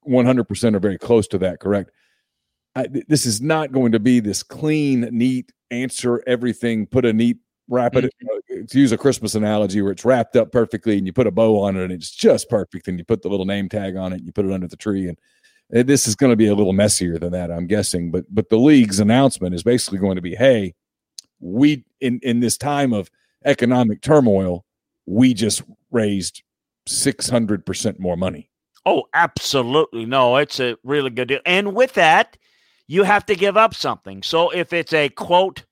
[0.09, 1.91] 100% or very close to that correct.
[2.79, 7.39] I, this is not going to be this clean, neat answer everything, put a neat
[7.71, 8.65] wrap it mm-hmm.
[8.65, 11.61] to use a Christmas analogy where it's wrapped up perfectly and you put a bow
[11.61, 14.17] on it and it's just perfect and you put the little name tag on it
[14.17, 15.19] and you put it under the tree and,
[15.71, 18.49] and this is going to be a little messier than that I'm guessing but but
[18.49, 20.75] the league's announcement is basically going to be hey
[21.41, 23.11] we in in this time of
[23.45, 24.65] economic turmoil
[25.05, 26.43] we just raised
[26.89, 28.51] 600% more money.
[28.87, 30.07] Oh, absolutely.
[30.07, 31.41] No, it's a really good deal.
[31.45, 32.37] And with that,
[32.89, 34.23] you have to give up something.
[34.23, 35.65] So if it's a quote,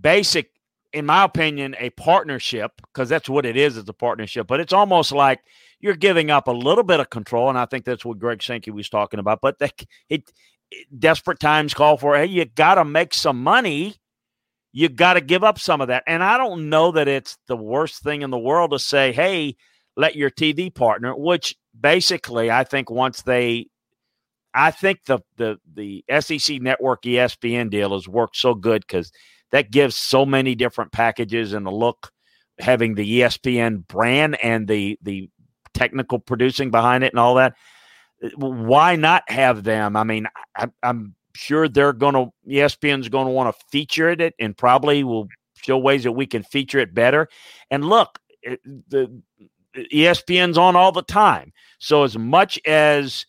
[0.00, 0.50] basic,
[0.92, 4.72] in my opinion, a partnership, because that's what it is, it's a partnership, but it's
[4.72, 5.40] almost like
[5.80, 7.48] you're giving up a little bit of control.
[7.48, 9.40] And I think that's what Greg Sankey was talking about.
[9.42, 10.32] But it, it,
[10.96, 13.96] desperate times call for, hey, you got to make some money.
[14.72, 16.04] You got to give up some of that.
[16.06, 19.56] And I don't know that it's the worst thing in the world to say, hey,
[19.96, 23.68] let your TV partner, which basically I think once they
[24.56, 29.12] I think the the the SEC network ESPN deal has worked so good because
[29.52, 32.10] that gives so many different packages and a look
[32.58, 35.28] having the ESPN brand and the the
[35.74, 37.54] technical producing behind it and all that.
[38.36, 39.94] Why not have them?
[39.94, 40.26] I mean,
[40.56, 45.04] I, am sure they're going to ESPN's going to want to feature it and probably
[45.04, 47.28] will show ways that we can feature it better.
[47.70, 49.20] And look, it, the
[49.92, 51.52] ESPN's on all the time.
[51.78, 53.26] So as much as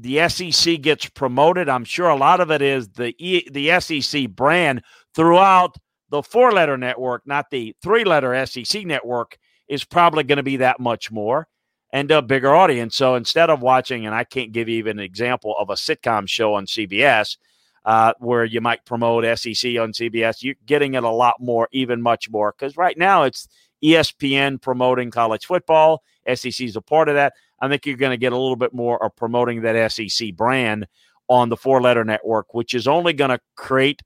[0.00, 4.30] the SEC gets promoted, I'm sure a lot of it is the e, the SEC
[4.30, 4.82] brand
[5.14, 5.76] throughout
[6.08, 9.38] the four letter network, not the three letter SEC network,
[9.68, 11.48] is probably going to be that much more
[11.92, 12.96] and a bigger audience.
[12.96, 16.28] So instead of watching, and I can't give you even an example of a sitcom
[16.28, 17.36] show on CBS
[17.84, 22.00] uh, where you might promote SEC on CBS, you're getting it a lot more, even
[22.00, 23.48] much more, because right now it's
[23.82, 26.02] ESPN promoting college football.
[26.32, 27.34] SEC is a part of that.
[27.60, 30.86] I think you're going to get a little bit more of promoting that SEC brand
[31.28, 34.02] on the four letter network, which is only going to create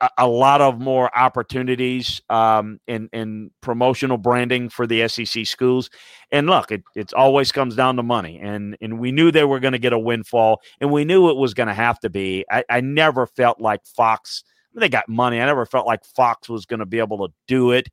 [0.00, 5.90] a, a, lot of more opportunities um, in, in promotional branding for the SEC schools.
[6.32, 8.40] And look, it it always comes down to money.
[8.42, 11.36] And, and we knew they were going to get a windfall, and we knew it
[11.36, 12.44] was going to have to be.
[12.50, 14.42] I, I never felt like Fox,
[14.74, 15.40] they got money.
[15.40, 17.88] I never felt like Fox was going to be able to do it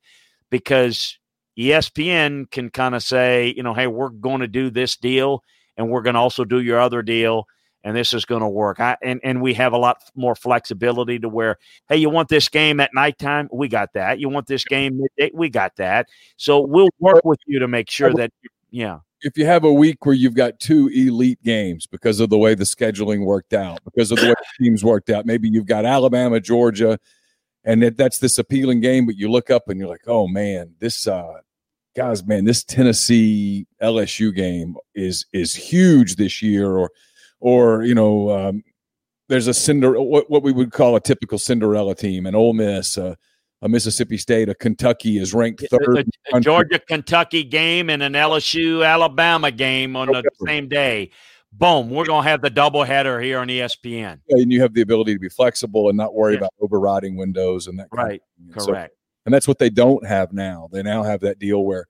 [0.49, 1.16] because
[1.57, 5.43] ESPN can kind of say, you know, hey, we're going to do this deal
[5.75, 7.47] and we're going to also do your other deal
[7.83, 8.79] and this is going to work.
[8.79, 12.49] I, and, and we have a lot more flexibility to where, hey, you want this
[12.49, 13.47] game at nighttime?
[13.51, 14.19] We got that.
[14.19, 15.31] You want this game midday?
[15.33, 16.07] We got that.
[16.35, 18.31] So we'll work with you to make sure that,
[18.71, 18.99] yeah.
[19.21, 22.55] If you have a week where you've got two elite games because of the way
[22.55, 25.85] the scheduling worked out, because of the way the teams worked out, maybe you've got
[25.85, 26.99] Alabama, Georgia,
[27.63, 29.05] and that's this appealing game.
[29.05, 31.39] But you look up and you're like, oh man, this uh,
[31.97, 36.91] guys, man, this Tennessee LSU game is is huge this year, or
[37.41, 38.63] or you know, um,
[39.27, 42.97] there's a cinder what what we would call a typical Cinderella team, an Ole Miss.
[42.97, 43.15] Uh,
[43.63, 46.07] a Mississippi State, a Kentucky is ranked third.
[46.31, 51.09] A, a Georgia Kentucky game and an LSU Alabama game on the same day
[51.51, 54.19] boom, we're going to have the doubleheader here on ESPN.
[54.27, 57.67] Yeah, and you have the ability to be flexible and not worry about overriding windows
[57.67, 57.87] and that.
[57.91, 58.21] right.
[58.51, 58.96] Correct.
[59.27, 60.69] And that's what they don't have now.
[60.71, 61.85] They now have that deal where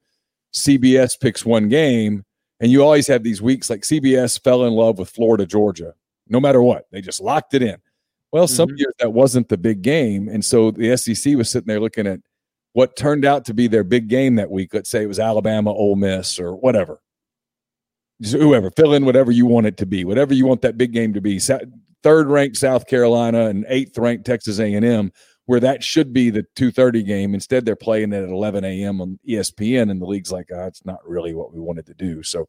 [0.54, 2.26] CBS picks one game,
[2.60, 5.94] and you always have these weeks like CBS fell in love with Florida, Georgia,
[6.28, 6.88] no matter what.
[6.92, 7.78] They just locked it in.
[8.32, 8.56] Well, mm-hmm.
[8.56, 10.28] some years that wasn't the big game.
[10.28, 12.20] And so the SEC was sitting there looking at
[12.74, 14.74] what turned out to be their big game that week.
[14.74, 17.00] Let's say it was Alabama, Ole Miss, or whatever
[18.32, 21.14] whoever fill in whatever you want it to be, whatever you want that big game
[21.14, 21.40] to be.
[22.04, 25.12] Third ranked South Carolina and eighth ranked Texas A&M,
[25.48, 27.34] where that should be the two thirty game.
[27.34, 29.02] Instead, they're playing it at eleven a.m.
[29.02, 32.24] on ESPN, and the league's like, oh, it's not really what we wanted to do.
[32.24, 32.48] So.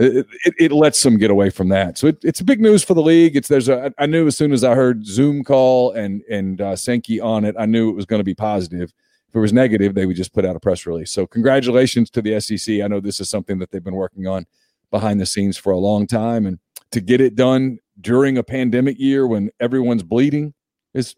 [0.00, 2.94] It, it, it lets them get away from that, so it, it's big news for
[2.94, 3.34] the league.
[3.34, 6.76] It's there's a I knew as soon as I heard Zoom call and and uh,
[6.76, 8.92] Sankey on it, I knew it was going to be positive
[9.28, 11.12] if it was negative, they would just put out a press release.
[11.12, 12.80] So congratulations to the SEC.
[12.80, 14.46] I know this is something that they've been working on
[14.90, 16.46] behind the scenes for a long time.
[16.46, 16.58] And
[16.92, 20.54] to get it done during a pandemic year when everyone's bleeding
[20.94, 21.14] is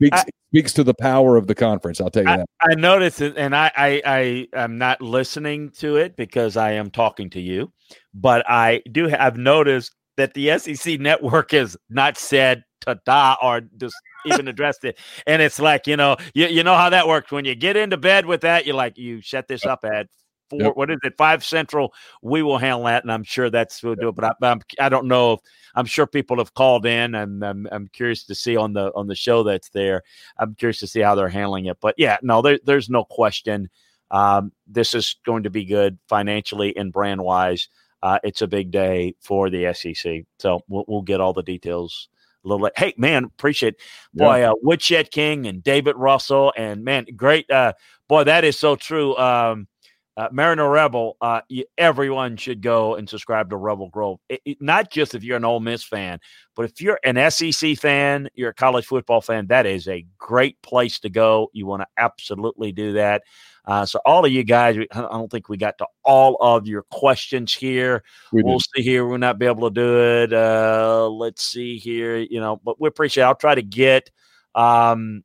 [0.00, 2.00] speaks, I, speaks to the power of the conference.
[2.00, 2.46] I'll tell you I, that.
[2.62, 6.90] I noticed it, and I, I I am not listening to it because I am
[6.90, 7.72] talking to you,
[8.14, 13.94] but I do have noticed that the SEC network has not said ta-da or just
[14.26, 14.98] even addressed it.
[15.26, 17.30] And it's like, you know, you, you know how that works.
[17.30, 20.08] When you get into bed with that, you're like, you shut this uh, up at
[20.50, 20.60] four.
[20.60, 20.76] Yep.
[20.76, 21.14] What is it?
[21.16, 21.92] Five Central.
[22.22, 24.14] We will handle that, and I'm sure that's we'll do it.
[24.14, 25.40] But I, I'm, I don't know if
[25.74, 29.06] I'm sure people have called in, and I'm, I'm curious to see on the on
[29.06, 30.02] the show that's there.
[30.38, 31.78] I'm curious to see how they're handling it.
[31.80, 33.68] But yeah, no, there, there's no question.
[34.10, 37.68] Um, this is going to be good financially and brand wise.
[38.02, 40.24] uh, it's a big day for the SEC.
[40.38, 42.08] So we'll, we'll get all the details
[42.44, 42.72] a little late.
[42.76, 43.80] Hey, man, appreciate it.
[44.14, 44.50] boy yeah.
[44.50, 47.50] uh, Woodshed King and David Russell and man, great.
[47.50, 47.72] Uh,
[48.08, 49.16] boy, that is so true.
[49.16, 49.66] Um,
[50.18, 54.18] uh, Mariner Rebel, uh, you, everyone should go and subscribe to Rebel Grove.
[54.28, 56.18] It, it, not just if you're an Ole Miss fan,
[56.56, 60.60] but if you're an SEC fan, you're a college football fan, that is a great
[60.60, 61.50] place to go.
[61.52, 63.22] You want to absolutely do that.
[63.64, 66.82] Uh, so, all of you guys, I don't think we got to all of your
[66.90, 68.02] questions here.
[68.32, 69.06] We will see here.
[69.06, 70.32] We'll not be able to do it.
[70.32, 73.26] Uh, let's see here, you know, but we appreciate it.
[73.26, 74.10] I'll try to get
[74.56, 75.22] um,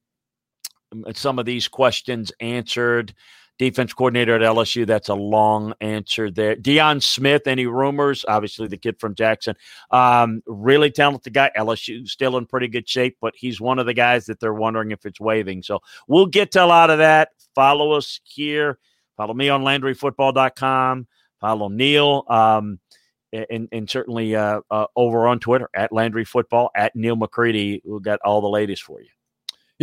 [1.16, 3.16] some of these questions answered
[3.58, 4.86] defense coordinator at LSU.
[4.86, 6.56] That's a long answer there.
[6.56, 8.26] Deion Smith, any rumors?
[8.28, 9.56] Obviously, the kid from Jackson.
[9.92, 11.52] Um, really talented guy.
[11.58, 14.92] LSU still in pretty good shape, but he's one of the guys that they're wondering
[14.92, 15.64] if it's waving.
[15.64, 17.30] So we'll get to a lot of that.
[17.56, 18.80] Follow us here.
[19.18, 21.08] Follow me on LandryFootball.com.
[21.40, 22.26] Follow Neil.
[22.28, 22.80] Um,
[23.32, 27.82] and, and certainly uh, uh, over on Twitter at Landry Football at Neil McCready.
[27.84, 29.10] We've got all the latest for you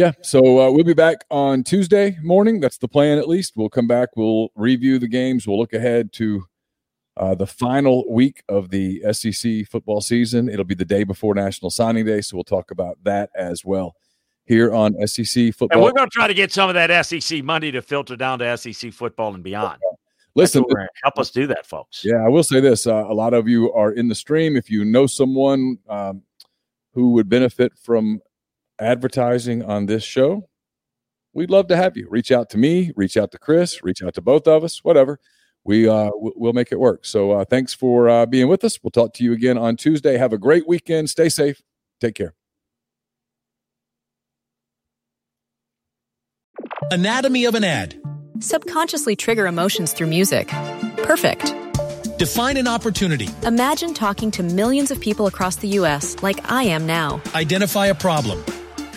[0.00, 2.58] yeah, so uh, we'll be back on Tuesday morning.
[2.58, 3.52] That's the plan, at least.
[3.54, 4.08] We'll come back.
[4.16, 5.46] We'll review the games.
[5.46, 6.42] We'll look ahead to
[7.18, 10.48] uh, the final week of the SEC football season.
[10.48, 13.94] It'll be the day before National Signing Day, so we'll talk about that as well
[14.46, 15.68] here on SEC football.
[15.72, 18.38] And we're going to try to get some of that SEC money to filter down
[18.38, 19.80] to SEC football and beyond.
[20.34, 20.64] Listen,
[21.02, 22.02] help us do that, folks.
[22.06, 24.56] Yeah, I will say this: uh, a lot of you are in the stream.
[24.56, 26.22] If you know someone um,
[26.94, 28.22] who would benefit from
[28.80, 30.48] advertising on this show,
[31.32, 32.06] we'd love to have you.
[32.10, 35.18] Reach out to me, reach out to Chris, reach out to both of us, whatever.
[35.64, 37.04] We uh, we'll make it work.
[37.04, 38.78] So uh, thanks for uh, being with us.
[38.82, 40.16] We'll talk to you again on Tuesday.
[40.16, 41.10] Have a great weekend.
[41.10, 41.60] Stay safe.
[42.00, 42.34] Take care.
[46.90, 48.00] Anatomy of an ad.
[48.40, 50.48] Subconsciously trigger emotions through music.
[51.02, 51.54] Perfect.
[52.18, 53.28] Define an opportunity.
[53.44, 56.16] Imagine talking to millions of people across the U.S.
[56.22, 57.20] like I am now.
[57.34, 58.42] Identify a problem